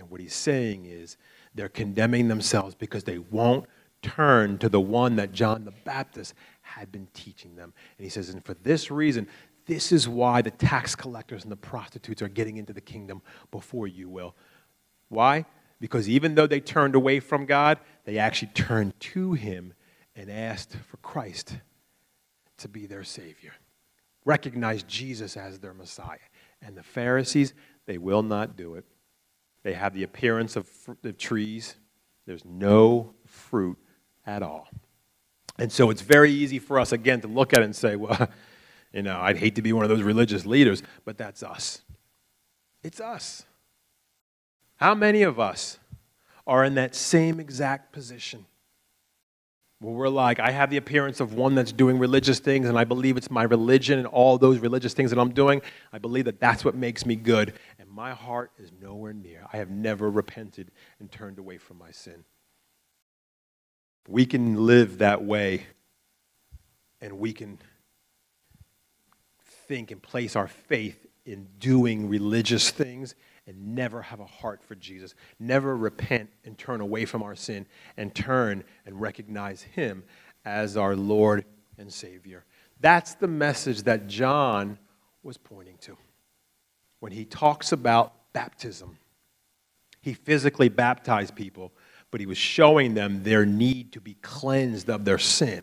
And 0.00 0.10
what 0.10 0.20
he's 0.20 0.34
saying 0.34 0.86
is 0.86 1.16
they're 1.54 1.68
condemning 1.68 2.28
themselves 2.28 2.74
because 2.74 3.04
they 3.04 3.18
won't 3.18 3.66
turn 4.02 4.58
to 4.58 4.68
the 4.68 4.80
one 4.80 5.16
that 5.16 5.32
John 5.32 5.64
the 5.64 5.74
Baptist 5.84 6.34
had 6.62 6.90
been 6.90 7.06
teaching 7.12 7.54
them. 7.54 7.72
And 7.98 8.04
he 8.04 8.10
says, 8.10 8.30
and 8.30 8.44
for 8.44 8.54
this 8.54 8.90
reason, 8.90 9.28
this 9.66 9.92
is 9.92 10.08
why 10.08 10.42
the 10.42 10.50
tax 10.50 10.94
collectors 10.94 11.42
and 11.42 11.52
the 11.52 11.56
prostitutes 11.56 12.22
are 12.22 12.28
getting 12.28 12.56
into 12.56 12.72
the 12.72 12.80
kingdom 12.80 13.22
before 13.50 13.86
you 13.86 14.08
will. 14.08 14.34
Why? 15.08 15.44
Because 15.80 16.08
even 16.08 16.34
though 16.34 16.46
they 16.46 16.60
turned 16.60 16.94
away 16.94 17.20
from 17.20 17.46
God, 17.46 17.78
they 18.04 18.18
actually 18.18 18.52
turned 18.52 18.98
to 19.00 19.34
Him 19.34 19.74
and 20.16 20.30
asked 20.30 20.76
for 20.88 20.96
Christ 20.98 21.58
to 22.58 22.68
be 22.68 22.86
their 22.86 23.04
Savior. 23.04 23.52
Recognize 24.24 24.82
Jesus 24.82 25.36
as 25.36 25.58
their 25.58 25.74
Messiah. 25.74 26.18
And 26.62 26.76
the 26.76 26.82
Pharisees, 26.82 27.54
they 27.86 27.98
will 27.98 28.22
not 28.22 28.56
do 28.56 28.74
it. 28.74 28.84
They 29.62 29.74
have 29.74 29.94
the 29.94 30.02
appearance 30.02 30.56
of, 30.56 30.68
of 31.04 31.18
trees. 31.18 31.76
There's 32.26 32.44
no 32.44 33.14
fruit 33.26 33.78
at 34.26 34.42
all. 34.42 34.68
And 35.58 35.70
so 35.70 35.90
it's 35.90 36.02
very 36.02 36.32
easy 36.32 36.58
for 36.58 36.78
us, 36.78 36.92
again, 36.92 37.20
to 37.20 37.28
look 37.28 37.52
at 37.52 37.60
it 37.60 37.64
and 37.64 37.76
say, 37.76 37.96
well, 37.96 38.30
you 38.92 39.02
know, 39.02 39.20
I'd 39.20 39.36
hate 39.36 39.56
to 39.56 39.62
be 39.62 39.72
one 39.72 39.84
of 39.84 39.90
those 39.90 40.02
religious 40.02 40.46
leaders, 40.46 40.82
but 41.04 41.18
that's 41.18 41.42
us. 41.42 41.82
It's 42.82 43.00
us. 43.00 43.44
How 44.76 44.94
many 44.94 45.22
of 45.22 45.38
us 45.38 45.78
are 46.46 46.64
in 46.64 46.74
that 46.76 46.94
same 46.94 47.38
exact 47.38 47.92
position? 47.92 48.46
Where 49.80 49.94
we're 49.94 50.08
like, 50.08 50.40
I 50.40 50.50
have 50.50 50.68
the 50.68 50.76
appearance 50.76 51.20
of 51.20 51.32
one 51.32 51.54
that's 51.54 51.72
doing 51.72 51.98
religious 51.98 52.38
things, 52.38 52.68
and 52.68 52.78
I 52.78 52.84
believe 52.84 53.16
it's 53.16 53.30
my 53.30 53.44
religion 53.44 53.98
and 53.98 54.06
all 54.06 54.36
those 54.36 54.58
religious 54.58 54.92
things 54.92 55.10
that 55.10 55.18
I'm 55.18 55.32
doing. 55.32 55.62
I 55.90 55.98
believe 55.98 56.26
that 56.26 56.38
that's 56.38 56.66
what 56.66 56.74
makes 56.74 57.06
me 57.06 57.16
good. 57.16 57.54
And 57.78 57.88
my 57.88 58.12
heart 58.12 58.52
is 58.58 58.70
nowhere 58.78 59.14
near. 59.14 59.46
I 59.50 59.56
have 59.56 59.70
never 59.70 60.10
repented 60.10 60.70
and 60.98 61.10
turned 61.10 61.38
away 61.38 61.56
from 61.56 61.78
my 61.78 61.92
sin. 61.92 62.24
We 64.06 64.26
can 64.26 64.66
live 64.66 64.98
that 64.98 65.24
way, 65.24 65.64
and 67.00 67.18
we 67.18 67.32
can 67.32 67.58
think 69.66 69.90
and 69.90 70.02
place 70.02 70.36
our 70.36 70.48
faith 70.48 71.06
in 71.24 71.46
doing 71.58 72.08
religious 72.10 72.70
things 72.70 73.14
and 73.50 73.74
never 73.74 74.00
have 74.00 74.20
a 74.20 74.26
heart 74.26 74.62
for 74.62 74.76
Jesus, 74.76 75.16
never 75.40 75.76
repent 75.76 76.30
and 76.44 76.56
turn 76.56 76.80
away 76.80 77.04
from 77.04 77.20
our 77.20 77.34
sin 77.34 77.66
and 77.96 78.14
turn 78.14 78.62
and 78.86 79.00
recognize 79.00 79.60
Him 79.60 80.04
as 80.44 80.76
our 80.76 80.94
Lord 80.94 81.44
and 81.76 81.92
Savior. 81.92 82.44
That's 82.78 83.14
the 83.14 83.26
message 83.26 83.82
that 83.82 84.06
John 84.06 84.78
was 85.24 85.36
pointing 85.36 85.78
to 85.78 85.96
when 87.00 87.10
he 87.10 87.24
talks 87.24 87.72
about 87.72 88.14
baptism. 88.32 88.96
He 90.00 90.14
physically 90.14 90.68
baptized 90.68 91.34
people, 91.34 91.72
but 92.12 92.20
he 92.20 92.26
was 92.26 92.38
showing 92.38 92.94
them 92.94 93.24
their 93.24 93.44
need 93.44 93.92
to 93.94 94.00
be 94.00 94.14
cleansed 94.22 94.88
of 94.88 95.04
their 95.04 95.18
sin. 95.18 95.62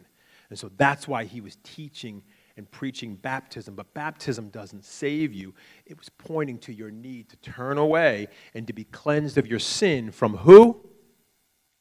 And 0.50 0.60
so 0.60 0.70
that's 0.76 1.08
why 1.08 1.24
he 1.24 1.40
was 1.40 1.58
teaching 1.64 2.22
and 2.58 2.70
preaching 2.72 3.16
baptism, 3.16 3.76
but 3.76 3.94
baptism 3.94 4.50
doesn't 4.50 4.84
save 4.84 5.34
you. 5.34 5.54
It 5.86 5.98
was 5.98 6.10
pointing 6.10 6.58
to 6.60 6.74
your 6.74 6.90
need 6.90 7.30
to 7.30 7.38
turn 7.38 7.78
away 7.78 8.28
and 8.54 8.66
to 8.68 8.74
be 8.74 8.84
cleansed 8.84 9.38
of 9.38 9.48
your 9.48 9.60
sin 9.60 10.12
from 10.12 10.38
who? 10.38 10.82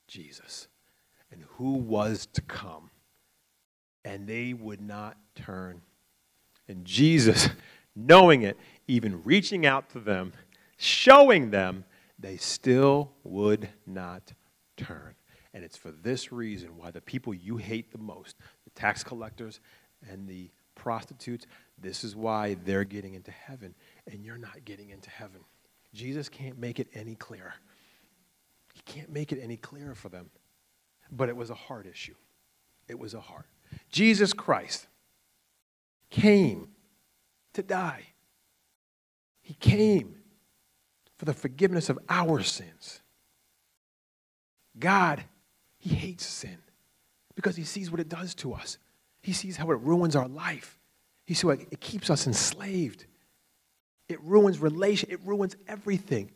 Jesus. 0.07 0.69
And 1.33 1.43
who 1.57 1.73
was 1.73 2.27
to 2.35 2.43
come. 2.43 2.91
And 4.05 4.27
they 4.27 4.53
would 4.53 4.81
not 4.81 5.17
turn. 5.35 5.81
And 6.69 6.85
Jesus, 6.85 7.49
knowing 7.97 8.43
it, 8.43 8.59
even 8.87 9.23
reaching 9.25 9.67
out 9.67 9.91
to 9.91 9.99
them, 9.99 10.33
showing 10.77 11.51
them, 11.51 11.85
they 12.19 12.37
still 12.37 13.13
would 13.25 13.69
not 13.87 14.33
turn. 14.77 15.15
And 15.55 15.65
it's 15.65 15.77
for 15.77 15.91
this 15.91 16.33
reason 16.33 16.77
why 16.77 16.91
the 16.91 17.01
people 17.01 17.33
you 17.33 17.57
hate 17.57 17.91
the 17.91 17.99
most, 17.99 18.37
the 18.65 18.71
tax 18.71 19.03
collectors 19.03 19.61
and 20.09 20.29
the 20.29 20.51
prostitutes, 20.77 21.47
this 21.79 22.05
is 22.05 22.15
why 22.15 22.55
they're 22.65 22.85
getting 22.85 23.15
into 23.15 23.33
heaven 23.33 23.75
and 24.11 24.25
you're 24.25 24.39
not 24.39 24.65
getting 24.65 24.91
into 24.91 25.11
heaven. 25.11 25.41
Jesus 25.93 26.29
can't 26.29 26.59
make 26.59 26.79
it 26.79 26.87
any 26.95 27.17
clearer. 27.17 27.55
He 28.73 28.81
can't 28.85 29.11
make 29.11 29.33
it 29.33 29.41
any 29.43 29.57
clearer 29.57 29.95
for 29.95 30.09
them. 30.09 30.31
But 31.11 31.29
it 31.29 31.37
was 31.37 31.51
a 31.51 31.55
heart 31.55 31.87
issue. 31.87 32.15
It 32.89 32.99
was 32.99 33.15
a 33.15 33.21
heart. 33.21 33.47
Jesus 33.91 34.33
Christ 34.33 34.87
came 36.11 36.69
to 37.55 37.63
die. 37.63 38.05
He 39.43 39.55
came 39.55 40.17
for 41.17 41.25
the 41.25 41.35
forgiveness 41.35 41.89
of 41.89 41.99
our 42.09 42.43
sins. 42.43 43.01
God, 44.79 45.25
He 45.79 45.95
hates 45.95 46.27
sin 46.27 46.59
because 47.35 47.57
He 47.57 47.65
sees 47.65 47.91
what 47.91 48.01
it 48.01 48.09
does 48.09 48.35
to 48.37 48.53
us. 48.53 48.79
He 49.27 49.33
sees 49.33 49.57
how 49.57 49.73
it 49.73 49.81
ruins 49.81 50.15
our 50.15 50.29
life. 50.29 50.79
He 51.27 51.35
sees 51.35 51.43
how 51.43 51.49
it 51.49 51.81
keeps 51.81 52.11
us 52.11 52.29
enslaved. 52.29 53.07
It 54.09 54.23
ruins 54.23 54.61
relation. 54.61 55.11
It 55.11 55.19
ruins 55.25 55.57
everything. 55.67 56.31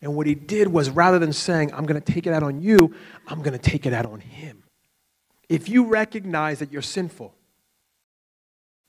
And 0.00 0.16
what 0.16 0.26
he 0.26 0.34
did 0.34 0.66
was 0.66 0.90
rather 0.90 1.20
than 1.20 1.32
saying, 1.32 1.72
I'm 1.72 1.86
going 1.86 2.02
to 2.02 2.12
take 2.12 2.26
it 2.26 2.32
out 2.32 2.42
on 2.42 2.60
you, 2.60 2.96
I'm 3.28 3.42
going 3.42 3.56
to 3.56 3.60
take 3.60 3.86
it 3.86 3.92
out 3.92 4.06
on 4.06 4.18
him. 4.18 4.64
If 5.48 5.68
you 5.68 5.84
recognize 5.84 6.58
that 6.58 6.72
you're 6.72 6.82
sinful, 6.82 7.32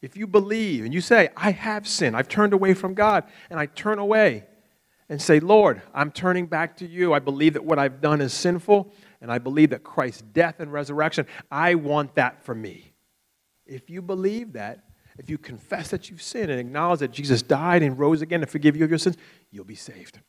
if 0.01 0.17
you 0.17 0.25
believe 0.25 0.83
and 0.83 0.91
you 0.91 0.99
say, 0.99 1.29
I 1.37 1.51
have 1.51 1.87
sinned, 1.87 2.17
I've 2.17 2.27
turned 2.27 2.53
away 2.53 2.73
from 2.73 2.95
God, 2.95 3.23
and 3.51 3.59
I 3.59 3.67
turn 3.67 3.99
away 3.99 4.45
and 5.09 5.21
say, 5.21 5.39
Lord, 5.39 5.83
I'm 5.93 6.09
turning 6.11 6.47
back 6.47 6.77
to 6.77 6.87
you. 6.87 7.13
I 7.13 7.19
believe 7.19 7.53
that 7.53 7.63
what 7.63 7.77
I've 7.77 8.01
done 8.01 8.19
is 8.19 8.33
sinful, 8.33 8.91
and 9.21 9.31
I 9.31 9.37
believe 9.37 9.69
that 9.69 9.83
Christ's 9.83 10.23
death 10.23 10.59
and 10.59 10.73
resurrection, 10.73 11.27
I 11.51 11.75
want 11.75 12.15
that 12.15 12.43
for 12.43 12.55
me. 12.55 12.92
If 13.65 13.89
you 13.89 14.01
believe 14.01 14.53
that, 14.53 14.83
if 15.17 15.29
you 15.29 15.37
confess 15.37 15.89
that 15.89 16.09
you've 16.09 16.21
sinned 16.21 16.49
and 16.49 16.59
acknowledge 16.59 16.99
that 17.01 17.11
Jesus 17.11 17.41
died 17.41 17.83
and 17.83 17.97
rose 17.97 18.21
again 18.21 18.41
to 18.41 18.47
forgive 18.47 18.75
you 18.75 18.83
of 18.83 18.89
your 18.89 18.97
sins, 18.97 19.17
you'll 19.51 19.63
be 19.63 19.75
saved. 19.75 20.19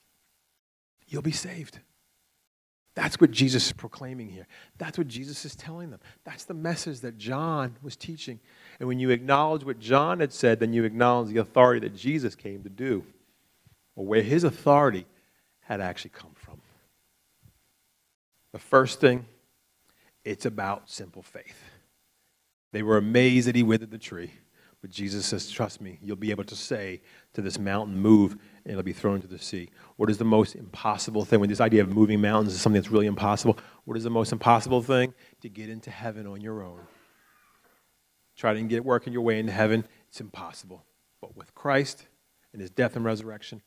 You'll 1.07 1.23
be 1.23 1.33
saved. 1.33 1.81
That's 2.95 3.21
what 3.21 3.33
Jesus 3.33 3.67
is 3.67 3.73
proclaiming 3.73 4.29
here. 4.29 4.47
That's 4.79 4.97
what 4.97 5.09
Jesus 5.09 5.45
is 5.45 5.57
telling 5.57 5.91
them. 5.91 6.01
That's 6.25 6.45
the 6.45 6.55
message 6.55 7.01
that 7.01 7.19
John 7.19 7.77
was 7.83 7.97
teaching. 7.97 8.39
And 8.79 8.89
when 8.89 9.01
you 9.01 9.11
acknowledge 9.11 9.65
what 9.65 9.81
John 9.81 10.21
had 10.21 10.33
said, 10.33 10.61
then 10.61 10.73
you 10.73 10.85
acknowledge 10.85 11.29
the 11.29 11.41
authority 11.41 11.81
that 11.89 11.97
Jesus 11.97 12.37
came 12.37 12.63
to 12.63 12.69
do, 12.69 13.05
or 13.97 14.07
where 14.07 14.23
his 14.23 14.45
authority 14.45 15.07
had 15.61 15.81
actually 15.81 16.11
come 16.11 16.33
from. 16.35 16.61
The 18.53 18.61
first 18.61 19.01
thing, 19.01 19.27
it's 20.25 20.47
about 20.47 20.89
simple 20.89 21.23
faith. 21.23 21.57
They 22.75 22.83
were 22.83 22.97
amazed 22.97 23.47
that 23.47 23.55
he 23.55 23.63
withered 23.63 23.93
the 23.93 23.99
tree. 23.99 24.33
But 24.83 24.91
Jesus 24.91 25.25
says, 25.25 25.49
Trust 25.49 25.81
me, 25.81 26.01
you'll 26.03 26.17
be 26.17 26.33
able 26.33 26.43
to 26.43 26.57
say 26.57 27.03
to 27.35 27.41
this 27.41 27.57
mountain, 27.57 27.97
Move, 27.97 28.33
and 28.33 28.73
it'll 28.73 28.83
be 28.83 28.93
thrown 28.93 29.15
into 29.15 29.29
the 29.29 29.39
sea. 29.39 29.71
What 29.95 30.11
is 30.11 30.19
the 30.19 30.25
most 30.25 30.57
impossible 30.57 31.25
thing? 31.25 31.39
When 31.39 31.49
this 31.49 31.61
idea 31.61 31.83
of 31.83 31.91
moving 31.91 32.21
mountains 32.21 32.53
is 32.53 32.61
something 32.61 32.83
that's 32.83 32.91
really 32.91 33.07
impossible, 33.07 33.59
what 33.85 33.97
is 33.97 34.03
the 34.03 34.11
most 34.11 34.33
impossible 34.33 34.83
thing? 34.83 35.15
To 35.43 35.49
get 35.49 35.69
into 35.69 35.93
heaven 35.93 36.27
on 36.27 36.41
your 36.41 36.65
own. 36.65 36.81
Try 38.37 38.55
to 38.55 38.63
get 38.63 38.85
working 38.85 39.13
your 39.13 39.23
way 39.23 39.39
into 39.39 39.53
heaven, 39.53 39.87
it's 40.09 40.21
impossible. 40.21 40.85
But 41.21 41.37
with 41.37 41.55
Christ 41.55 42.09
and 42.53 42.61
his 42.61 42.71
death 42.71 42.97
and 42.97 43.05
resurrection, 43.05 43.63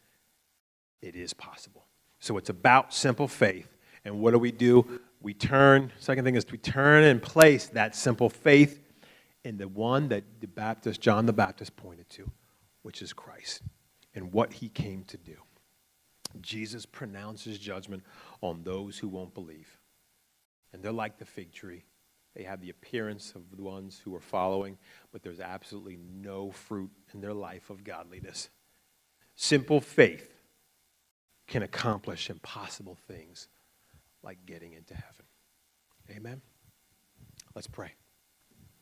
it 1.01 1.15
is 1.15 1.33
possible. 1.33 1.85
So 2.19 2.37
it's 2.37 2.49
about 2.49 2.93
simple 2.93 3.29
faith. 3.29 3.69
And 4.03 4.19
what 4.19 4.31
do 4.31 4.37
we 4.37 4.51
do? 4.51 4.99
We 5.21 5.33
turn, 5.33 5.93
second 5.97 6.25
thing 6.25 6.35
is 6.35 6.45
we 6.51 6.57
turn 6.57 7.05
and 7.05 7.21
place 7.21 7.67
that 7.67 7.95
simple 7.95 8.29
faith 8.29 8.81
in 9.47 9.57
the 9.57 9.67
one 9.67 10.09
that 10.09 10.25
the 10.41 10.47
Baptist, 10.47 10.99
John 10.99 11.25
the 11.25 11.33
Baptist 11.33 11.75
pointed 11.77 12.09
to, 12.09 12.29
which 12.81 13.01
is 13.01 13.13
Christ 13.13 13.61
and 14.13 14.33
what 14.33 14.51
he 14.53 14.67
came 14.69 15.05
to 15.05 15.17
do. 15.17 15.37
Jesus 16.41 16.85
pronounces 16.85 17.57
judgment 17.57 18.03
on 18.41 18.63
those 18.63 18.97
who 18.99 19.07
won't 19.07 19.33
believe. 19.33 19.79
and 20.73 20.83
they're 20.83 20.91
like 20.91 21.17
the 21.17 21.25
fig 21.25 21.51
tree. 21.53 21.85
They 22.35 22.43
have 22.43 22.61
the 22.61 22.69
appearance 22.69 23.33
of 23.35 23.49
the 23.55 23.63
ones 23.63 24.01
who 24.03 24.13
are 24.15 24.19
following, 24.21 24.77
but 25.11 25.23
there's 25.23 25.39
absolutely 25.39 25.97
no 25.97 26.51
fruit 26.51 26.91
in 27.13 27.21
their 27.21 27.33
life 27.33 27.69
of 27.69 27.83
godliness. 27.83 28.49
Simple 29.35 29.81
faith 29.81 30.29
can 31.47 31.63
accomplish 31.63 32.29
impossible 32.29 32.97
things 33.07 33.47
like 34.21 34.45
getting 34.45 34.73
into 34.73 34.93
heaven. 34.93 35.25
Amen? 36.11 36.41
Let's 37.55 37.67
pray. 37.67 37.93